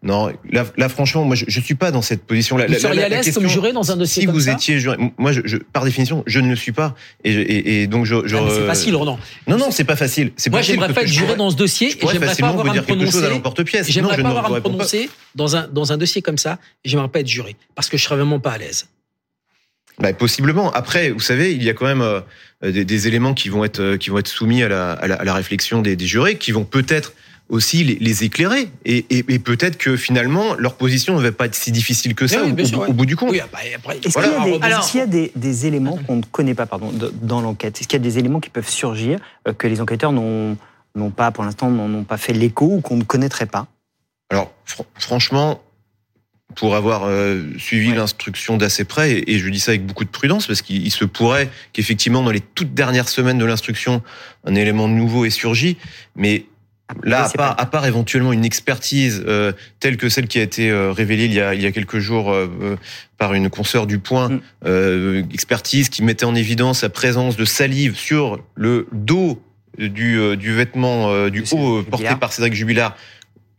Non, 0.03 0.31
là, 0.51 0.67
là 0.77 0.87
franchement, 0.87 1.25
moi, 1.25 1.35
je, 1.35 1.45
je 1.47 1.59
suis 1.59 1.73
pas 1.73 1.89
dans 1.89 2.03
cette 2.03 2.23
position-là. 2.25 2.67
Vous 2.67 2.75
seriez 2.75 3.03
à 3.05 3.09
l'aise 3.09 3.33
comme 3.33 3.47
juré 3.47 3.73
dans 3.73 3.91
un 3.91 3.97
dossier 3.97 4.21
si 4.21 4.25
comme 4.27 4.35
vous 4.35 4.47
étiez 4.47 4.79
juré, 4.79 4.97
moi, 5.17 5.31
je, 5.31 5.57
par 5.57 5.83
définition, 5.83 6.23
je 6.27 6.39
ne 6.41 6.47
le 6.47 6.55
suis 6.55 6.71
pas, 6.71 6.93
et, 7.23 7.31
et, 7.31 7.81
et 7.81 7.87
donc 7.87 8.05
je. 8.05 8.27
je 8.27 8.35
ah, 8.35 8.41
c'est 8.51 8.67
facile, 8.67 8.95
Ronan. 8.95 9.17
Non, 9.47 9.57
non, 9.57 9.71
c'est 9.71 9.83
pas 9.83 9.95
facile. 9.95 10.31
Moi, 10.51 10.61
j'aimerais 10.61 10.93
pas 10.93 11.01
être 11.01 11.07
juré 11.07 11.35
dans 11.35 11.49
ce 11.49 11.55
dossier. 11.55 11.87
et 11.87 12.07
j'aimerais 12.07 12.35
pas 12.35 12.49
avoir 12.49 12.69
à 12.69 12.73
me 12.75 12.81
prononcer. 12.81 13.91
J'aimerais 13.91 14.21
pas 14.21 14.29
avoir 14.29 14.45
à 14.45 14.49
me 14.51 14.59
prononcer 14.59 15.09
dans 15.33 15.55
un 15.55 15.67
dans 15.67 15.91
un 15.91 15.97
dossier 15.97 16.21
comme 16.21 16.37
ça. 16.37 16.59
Et 16.85 16.89
j'aimerais 16.89 17.09
pas 17.09 17.21
être 17.21 17.27
juré 17.27 17.55
parce 17.73 17.89
que 17.89 17.97
je 17.97 18.03
serais 18.03 18.15
vraiment 18.15 18.39
pas 18.39 18.51
à 18.51 18.57
l'aise. 18.59 18.87
Bah, 19.99 20.13
possiblement. 20.13 20.71
Après, 20.71 21.11
vous 21.11 21.19
savez, 21.19 21.53
il 21.53 21.63
y 21.63 21.69
a 21.69 21.73
quand 21.73 21.85
même 21.85 22.01
euh, 22.01 22.21
des, 22.63 22.85
des, 22.85 23.07
éléments 23.07 23.33
qui 23.33 23.49
vont 23.49 23.65
être 23.65 23.97
qui 23.97 24.09
vont 24.09 24.17
être 24.17 24.27
soumis 24.27 24.63
à 24.63 24.69
la, 24.69 24.93
à 24.93 25.07
la, 25.07 25.15
à 25.15 25.23
la 25.23 25.33
réflexion 25.33 25.81
des, 25.81 25.95
des, 25.95 26.07
jurés, 26.07 26.37
qui 26.37 26.51
vont 26.51 26.63
peut-être 26.63 27.13
aussi 27.49 27.83
les, 27.83 27.95
les 27.95 28.23
éclairer. 28.23 28.69
Et, 28.85 29.05
et, 29.09 29.25
et 29.27 29.39
peut-être 29.39 29.77
que 29.77 29.97
finalement 29.97 30.53
leur 30.55 30.75
position 30.75 31.17
ne 31.17 31.23
va 31.23 31.31
pas 31.31 31.47
être 31.47 31.55
si 31.55 31.71
difficile 31.71 32.15
que 32.15 32.27
ça 32.27 32.43
au, 32.43 32.65
sûr, 32.65 32.87
au, 32.87 32.93
bout 32.93 33.05
du 33.05 33.15
compte. 33.15 33.31
Oui, 33.31 33.41
bah, 33.51 33.59
Est-ce 34.03 34.13
qu'il 34.13 34.23
y 34.23 34.35
a, 34.35 34.45
des, 34.45 34.59
Alors, 34.61 34.95
y 34.95 34.99
a 34.99 35.05
des, 35.05 35.31
des, 35.35 35.65
éléments 35.65 35.97
qu'on 36.07 36.17
ne 36.17 36.23
connaît 36.23 36.55
pas 36.55 36.65
pardon, 36.65 36.93
dans 37.21 37.41
l'enquête? 37.41 37.79
Est-ce 37.79 37.87
qu'il 37.87 37.99
y 37.99 38.01
a 38.01 38.03
des 38.03 38.19
éléments 38.19 38.39
qui 38.39 38.49
peuvent 38.49 38.69
surgir 38.69 39.19
euh, 39.47 39.53
que 39.53 39.67
les 39.67 39.81
enquêteurs 39.81 40.13
n'ont 40.13 40.57
pas 41.15 41.31
pour 41.31 41.43
l'instant 41.43 41.69
n'ont 41.69 42.03
pas 42.03 42.17
fait 42.17 42.33
l'écho 42.33 42.65
ou 42.65 42.81
qu'on 42.81 42.97
ne 42.97 43.03
connaîtrait 43.03 43.47
pas? 43.47 43.67
Alors 44.29 44.51
fr 44.65 44.83
franchement, 44.99 45.61
pour 46.55 46.75
avoir 46.75 47.03
euh, 47.05 47.43
suivi 47.57 47.93
l'instruction 47.93 48.57
d'assez 48.57 48.83
près, 48.83 49.11
et, 49.11 49.33
et, 49.33 49.39
je 49.39 49.47
dis 49.49 49.59
ça 49.59 49.71
avec 49.71 49.85
beaucoup 49.85 50.03
de 50.03 50.09
prudence, 50.09 50.47
parce 50.47 50.61
qu'il 50.61 50.91
se 50.91 51.05
pourrait 51.05 51.49
qu'effectivement, 51.73 52.23
dans 52.23 52.31
les 52.31 52.39
toutes 52.39 52.73
dernières 52.73 53.07
semaines 53.07 53.37
de 53.37 53.45
l'instruction, 53.45 54.01
un 54.45 54.55
élément 54.55 54.87
nouveau 54.87 55.25
ait 55.25 55.29
surgi, 55.29 55.77
mais 56.15 56.45
là, 57.03 57.25
à 57.25 57.29
part, 57.29 57.55
à 57.59 57.65
part, 57.65 57.85
éventuellement 57.85 58.33
une 58.33 58.45
expertise 58.45 59.23
euh, 59.27 59.51
telle 59.79 59.97
que 59.97 60.09
celle 60.09 60.27
qui 60.27 60.39
a 60.39 60.41
été 60.41 60.69
euh, 60.69 60.91
révélée 60.91 61.25
il 61.25 61.33
y 61.33 61.41
a, 61.41 61.53
il 61.53 61.61
y 61.61 61.65
a 61.65 61.71
quelques 61.71 61.99
jours 61.99 62.31
euh, 62.31 62.47
euh 62.61 62.75
par 63.17 63.33
une 63.33 63.49
consoeur 63.49 63.85
du 63.85 63.99
Point, 63.99 64.39
mm. 64.63 65.23
expertise 65.33 65.89
qui 65.89 66.03
mettait 66.03 66.23
en 66.23 66.35
évidence 66.35 66.83
la 66.83 66.89
présence 66.89 67.35
de 67.35 67.43
salive 67.43 67.97
sur 67.97 68.41
le 68.55 68.87
dos 68.93 69.43
du, 69.77 70.37
du 70.37 70.53
vêtement 70.53 71.27
du 71.27 71.43
haut 71.51 71.83
porté 71.83 72.15
par 72.17 72.31
Cédric 72.31 72.53
Jubilard 72.53 72.95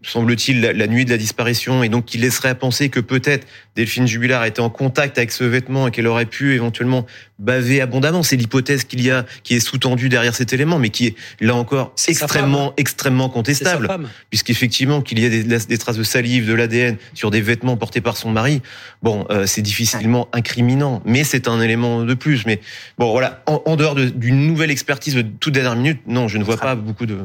semble-t-il, 0.02 0.60
la, 0.60 0.86
nuit 0.86 1.04
de 1.04 1.10
la 1.10 1.18
disparition, 1.18 1.82
et 1.82 1.88
donc 1.88 2.06
qui 2.06 2.18
laisserait 2.18 2.48
à 2.48 2.54
penser 2.54 2.88
que 2.88 3.00
peut-être 3.00 3.46
Delphine 3.76 4.06
Jubilard 4.06 4.44
était 4.44 4.60
en 4.60 4.70
contact 4.70 5.18
avec 5.18 5.30
ce 5.30 5.44
vêtement 5.44 5.88
et 5.88 5.90
qu'elle 5.90 6.06
aurait 6.06 6.26
pu 6.26 6.54
éventuellement 6.54 7.06
baver 7.38 7.80
abondamment. 7.80 8.22
C'est 8.22 8.36
l'hypothèse 8.36 8.84
qu'il 8.84 9.02
y 9.02 9.10
a, 9.10 9.26
qui 9.42 9.54
est 9.54 9.60
sous-tendue 9.60 10.08
derrière 10.08 10.34
cet 10.34 10.52
élément, 10.52 10.78
mais 10.78 10.90
qui 10.90 11.06
est 11.06 11.14
là 11.40 11.54
encore 11.54 11.94
extrêmement, 12.08 12.72
extrêmement 12.76 13.28
contestable, 13.28 13.88
puisqu'effectivement 14.30 15.02
qu'il 15.02 15.18
y 15.18 15.26
a 15.26 15.28
des, 15.28 15.44
des, 15.44 15.78
traces 15.78 15.96
de 15.96 16.02
salive, 16.02 16.46
de 16.46 16.54
l'ADN 16.54 16.96
sur 17.14 17.30
des 17.30 17.40
vêtements 17.40 17.76
portés 17.76 18.00
par 18.00 18.16
son 18.16 18.30
mari. 18.30 18.62
Bon, 19.02 19.26
euh, 19.30 19.46
c'est 19.46 19.62
difficilement 19.62 20.28
incriminant, 20.32 21.02
mais 21.04 21.24
c'est 21.24 21.48
un 21.48 21.60
élément 21.60 22.04
de 22.04 22.14
plus. 22.14 22.46
Mais 22.46 22.60
bon, 22.98 23.10
voilà, 23.12 23.42
en, 23.46 23.62
en 23.66 23.76
dehors 23.76 23.94
d'une 23.94 24.46
nouvelle 24.46 24.70
expertise 24.70 25.14
de 25.14 25.22
toute 25.22 25.54
dernière 25.54 25.76
minute, 25.76 26.00
non, 26.06 26.28
je 26.28 26.38
ne 26.38 26.44
vois 26.44 26.56
pas 26.56 26.74
beaucoup 26.74 27.06
de. 27.06 27.18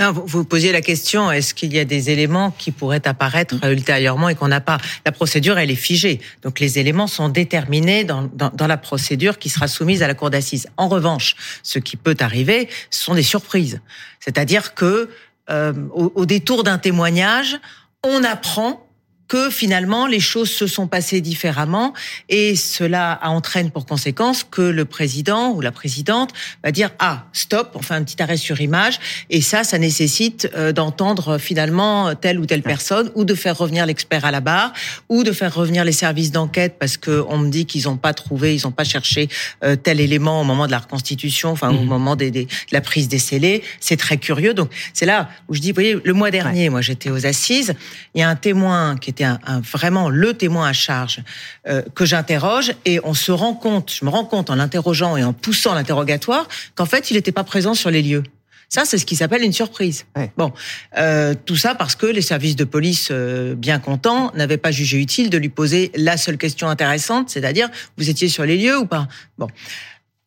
Non, 0.00 0.12
vous, 0.12 0.26
vous 0.26 0.44
posiez 0.44 0.72
la 0.72 0.80
question 0.80 1.30
est-ce 1.30 1.54
qu'il 1.54 1.72
y 1.72 1.78
a 1.78 1.84
des 1.84 2.07
éléments 2.10 2.50
qui 2.50 2.70
pourraient 2.70 3.06
apparaître 3.06 3.54
mm. 3.56 3.70
ultérieurement 3.72 4.28
et 4.28 4.34
qu'on 4.34 4.48
n'a 4.48 4.60
pas. 4.60 4.78
La 5.04 5.12
procédure, 5.12 5.58
elle 5.58 5.70
est 5.70 5.76
figée. 5.76 6.20
Donc 6.42 6.60
les 6.60 6.78
éléments 6.78 7.06
sont 7.06 7.28
déterminés 7.28 8.04
dans, 8.04 8.28
dans, 8.32 8.50
dans 8.50 8.66
la 8.66 8.76
procédure 8.76 9.38
qui 9.38 9.48
sera 9.48 9.68
soumise 9.68 10.02
à 10.02 10.06
la 10.06 10.14
cour 10.14 10.30
d'assises. 10.30 10.68
En 10.76 10.88
revanche, 10.88 11.36
ce 11.62 11.78
qui 11.78 11.96
peut 11.96 12.16
arriver, 12.20 12.68
ce 12.90 13.04
sont 13.04 13.14
des 13.14 13.22
surprises. 13.22 13.80
C'est-à-dire 14.20 14.74
que 14.74 15.10
euh, 15.50 15.72
au, 15.92 16.12
au 16.14 16.26
détour 16.26 16.62
d'un 16.64 16.78
témoignage, 16.78 17.58
on 18.04 18.22
apprend 18.24 18.87
que 19.28 19.50
finalement 19.50 20.06
les 20.06 20.20
choses 20.20 20.50
se 20.50 20.66
sont 20.66 20.86
passées 20.86 21.20
différemment. 21.20 21.92
Et 22.28 22.56
cela 22.56 23.20
entraîne 23.22 23.70
pour 23.70 23.86
conséquence 23.86 24.42
que 24.42 24.62
le 24.62 24.84
président 24.84 25.50
ou 25.50 25.60
la 25.60 25.70
présidente 25.70 26.30
va 26.64 26.72
dire 26.72 26.90
ah 26.98 27.26
stop, 27.32 27.72
on 27.74 27.82
fait 27.82 27.94
un 27.94 28.02
petit 28.02 28.20
arrêt 28.22 28.38
sur 28.38 28.60
image. 28.60 28.98
Et 29.30 29.42
ça 29.42 29.64
ça 29.64 29.78
nécessite 29.78 30.48
euh, 30.56 30.72
d'entendre 30.72 31.38
finalement 31.38 32.14
telle 32.14 32.38
ou 32.38 32.46
telle 32.46 32.62
personne 32.62 33.10
ou 33.14 33.24
de 33.24 33.34
faire 33.34 33.56
revenir 33.56 33.86
l'expert 33.86 34.24
à 34.24 34.30
la 34.30 34.40
barre 34.40 34.72
ou 35.08 35.22
de 35.22 35.32
faire 35.32 35.54
revenir 35.54 35.84
les 35.84 35.92
services 35.92 36.32
d'enquête 36.32 36.76
parce 36.78 36.96
que 36.96 37.24
on 37.28 37.38
me 37.38 37.50
dit 37.50 37.66
qu'ils 37.66 37.84
n'ont 37.84 37.96
pas 37.96 38.14
trouvé, 38.14 38.56
ils 38.56 38.62
n'ont 38.64 38.72
pas 38.72 38.84
cherché 38.84 39.28
euh, 39.62 39.76
tel 39.76 40.00
élément 40.00 40.40
au 40.40 40.44
moment 40.44 40.66
de 40.66 40.72
la 40.72 40.78
reconstitution, 40.78 41.50
enfin 41.50 41.70
au 41.70 41.82
mmh. 41.82 41.86
moment 41.86 42.16
des, 42.16 42.30
des, 42.30 42.44
de 42.46 42.50
la 42.72 42.80
prise 42.80 43.08
des 43.08 43.18
scellés, 43.18 43.62
c'est 43.80 43.96
très 43.96 44.16
curieux. 44.16 44.54
Donc 44.54 44.70
c'est 44.94 45.06
là 45.06 45.28
où 45.48 45.54
je 45.54 45.60
dis 45.60 45.70
vous 45.70 45.74
voyez 45.74 45.98
le 46.02 46.12
mois 46.14 46.30
dernier 46.30 46.70
moi 46.70 46.80
j'étais 46.80 47.10
aux 47.10 47.26
assises, 47.26 47.74
il 48.14 48.20
y 48.20 48.22
a 48.22 48.28
un 48.28 48.36
témoin 48.36 48.96
qui 48.96 49.10
était 49.10 49.17
un, 49.24 49.38
un, 49.46 49.60
vraiment 49.60 50.08
le 50.08 50.34
témoin 50.34 50.68
à 50.68 50.72
charge 50.72 51.22
euh, 51.66 51.82
que 51.94 52.04
j'interroge 52.04 52.72
et 52.84 53.00
on 53.04 53.14
se 53.14 53.32
rend 53.32 53.54
compte, 53.54 53.92
je 53.92 54.04
me 54.04 54.10
rends 54.10 54.24
compte 54.24 54.50
en 54.50 54.54
l'interrogeant 54.54 55.16
et 55.16 55.24
en 55.24 55.32
poussant 55.32 55.74
l'interrogatoire 55.74 56.48
qu'en 56.74 56.86
fait 56.86 57.10
il 57.10 57.14
n'était 57.14 57.32
pas 57.32 57.44
présent 57.44 57.74
sur 57.74 57.90
les 57.90 58.02
lieux. 58.02 58.22
Ça, 58.70 58.84
c'est 58.84 58.98
ce 58.98 59.06
qui 59.06 59.16
s'appelle 59.16 59.42
une 59.42 59.52
surprise. 59.52 60.04
Ouais. 60.14 60.30
Bon, 60.36 60.52
euh, 60.98 61.34
tout 61.46 61.56
ça 61.56 61.74
parce 61.74 61.94
que 61.94 62.04
les 62.04 62.20
services 62.20 62.54
de 62.54 62.64
police, 62.64 63.08
euh, 63.10 63.54
bien 63.54 63.78
contents, 63.78 64.30
n'avaient 64.34 64.58
pas 64.58 64.70
jugé 64.70 64.98
utile 64.98 65.30
de 65.30 65.38
lui 65.38 65.48
poser 65.48 65.90
la 65.94 66.18
seule 66.18 66.36
question 66.36 66.68
intéressante, 66.68 67.30
c'est-à-dire 67.30 67.70
vous 67.96 68.10
étiez 68.10 68.28
sur 68.28 68.44
les 68.44 68.58
lieux 68.58 68.76
ou 68.76 68.84
pas? 68.84 69.08
Bon, 69.38 69.48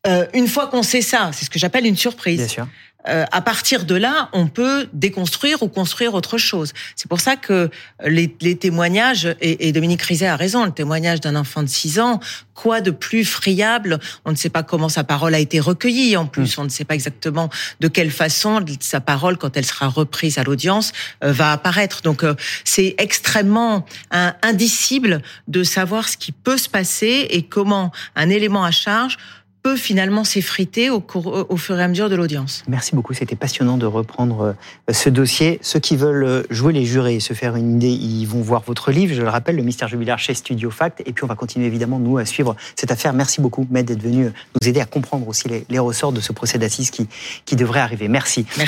euh, 0.08 0.26
une 0.34 0.48
fois 0.48 0.66
qu'on 0.66 0.82
sait 0.82 1.02
ça, 1.02 1.30
c'est 1.32 1.44
ce 1.44 1.50
que 1.50 1.60
j'appelle 1.60 1.86
une 1.86 1.96
surprise. 1.96 2.38
Bien 2.38 2.48
sûr 2.48 2.68
euh, 3.08 3.24
à 3.30 3.40
partir 3.40 3.84
de 3.84 3.94
là, 3.94 4.28
on 4.32 4.46
peut 4.46 4.88
déconstruire 4.92 5.62
ou 5.62 5.68
construire 5.68 6.14
autre 6.14 6.38
chose. 6.38 6.72
C'est 6.96 7.08
pour 7.08 7.20
ça 7.20 7.36
que 7.36 7.70
les, 8.04 8.34
les 8.40 8.56
témoignages, 8.56 9.34
et, 9.40 9.68
et, 9.68 9.72
Dominique 9.72 10.02
Rizet 10.02 10.26
a 10.26 10.36
raison, 10.36 10.64
le 10.64 10.72
témoignage 10.72 11.20
d'un 11.20 11.36
enfant 11.36 11.62
de 11.62 11.68
6 11.68 12.00
ans, 12.00 12.20
quoi 12.54 12.80
de 12.80 12.90
plus 12.90 13.24
friable? 13.24 13.98
On 14.24 14.30
ne 14.30 14.36
sait 14.36 14.50
pas 14.50 14.62
comment 14.62 14.88
sa 14.88 15.04
parole 15.04 15.34
a 15.34 15.38
été 15.38 15.60
recueillie, 15.60 16.16
en 16.16 16.26
plus, 16.26 16.56
mmh. 16.56 16.60
on 16.60 16.64
ne 16.64 16.68
sait 16.68 16.84
pas 16.84 16.94
exactement 16.94 17.50
de 17.80 17.88
quelle 17.88 18.10
façon 18.10 18.64
sa 18.80 19.00
parole, 19.00 19.36
quand 19.36 19.56
elle 19.56 19.66
sera 19.66 19.88
reprise 19.88 20.38
à 20.38 20.44
l'audience, 20.44 20.92
euh, 21.24 21.32
va 21.32 21.52
apparaître. 21.52 22.02
Donc 22.02 22.24
euh, 22.24 22.34
c'est 22.64 22.94
extrêmement 22.98 23.86
un, 24.10 24.34
indicible 24.42 25.22
de 25.48 25.64
savoir 25.64 26.08
ce 26.08 26.16
qui 26.16 26.32
peut 26.32 26.58
se 26.58 26.68
passer 26.68 27.26
et 27.30 27.42
comment 27.42 27.92
un 28.16 28.28
élément 28.30 28.64
à 28.64 28.70
charge 28.70 29.18
peut 29.62 29.76
finalement 29.76 30.24
s'effriter 30.24 30.90
au, 30.90 31.00
cours, 31.00 31.46
au 31.48 31.56
fur 31.56 31.78
et 31.78 31.82
à 31.82 31.88
mesure 31.88 32.10
de 32.10 32.16
l'audience. 32.16 32.64
Merci 32.68 32.94
beaucoup, 32.96 33.14
c'était 33.14 33.36
passionnant 33.36 33.78
de 33.78 33.86
reprendre 33.86 34.54
euh, 34.88 34.92
ce 34.92 35.08
dossier. 35.08 35.58
Ceux 35.62 35.78
qui 35.78 35.96
veulent 35.96 36.24
euh, 36.24 36.42
jouer 36.50 36.72
les 36.72 36.84
jurés 36.84 37.16
et 37.16 37.20
se 37.20 37.32
faire 37.34 37.54
une 37.56 37.76
idée, 37.76 37.90
ils 37.90 38.26
vont 38.26 38.40
voir 38.40 38.62
votre 38.66 38.90
livre, 38.90 39.14
je 39.14 39.22
le 39.22 39.28
rappelle, 39.28 39.56
Le 39.56 39.62
mystère 39.62 39.88
jubilaire 39.88 40.18
chez 40.18 40.34
Studio 40.34 40.70
Fact. 40.70 41.02
Et 41.06 41.12
puis 41.12 41.24
on 41.24 41.28
va 41.28 41.36
continuer 41.36 41.66
évidemment, 41.66 41.98
nous, 41.98 42.18
à 42.18 42.24
suivre 42.24 42.56
cette 42.76 42.90
affaire. 42.90 43.12
Merci 43.12 43.40
beaucoup, 43.40 43.66
Med, 43.70 43.86
d'être 43.86 44.02
venu 44.02 44.24
nous 44.60 44.68
aider 44.68 44.80
à 44.80 44.86
comprendre 44.86 45.28
aussi 45.28 45.48
les, 45.48 45.64
les 45.68 45.78
ressorts 45.78 46.12
de 46.12 46.20
ce 46.20 46.32
procès 46.32 46.58
d'assises 46.58 46.90
qui, 46.90 47.06
qui 47.44 47.56
devrait 47.56 47.80
arriver. 47.80 48.08
Merci. 48.08 48.32
Merci. 48.32 48.60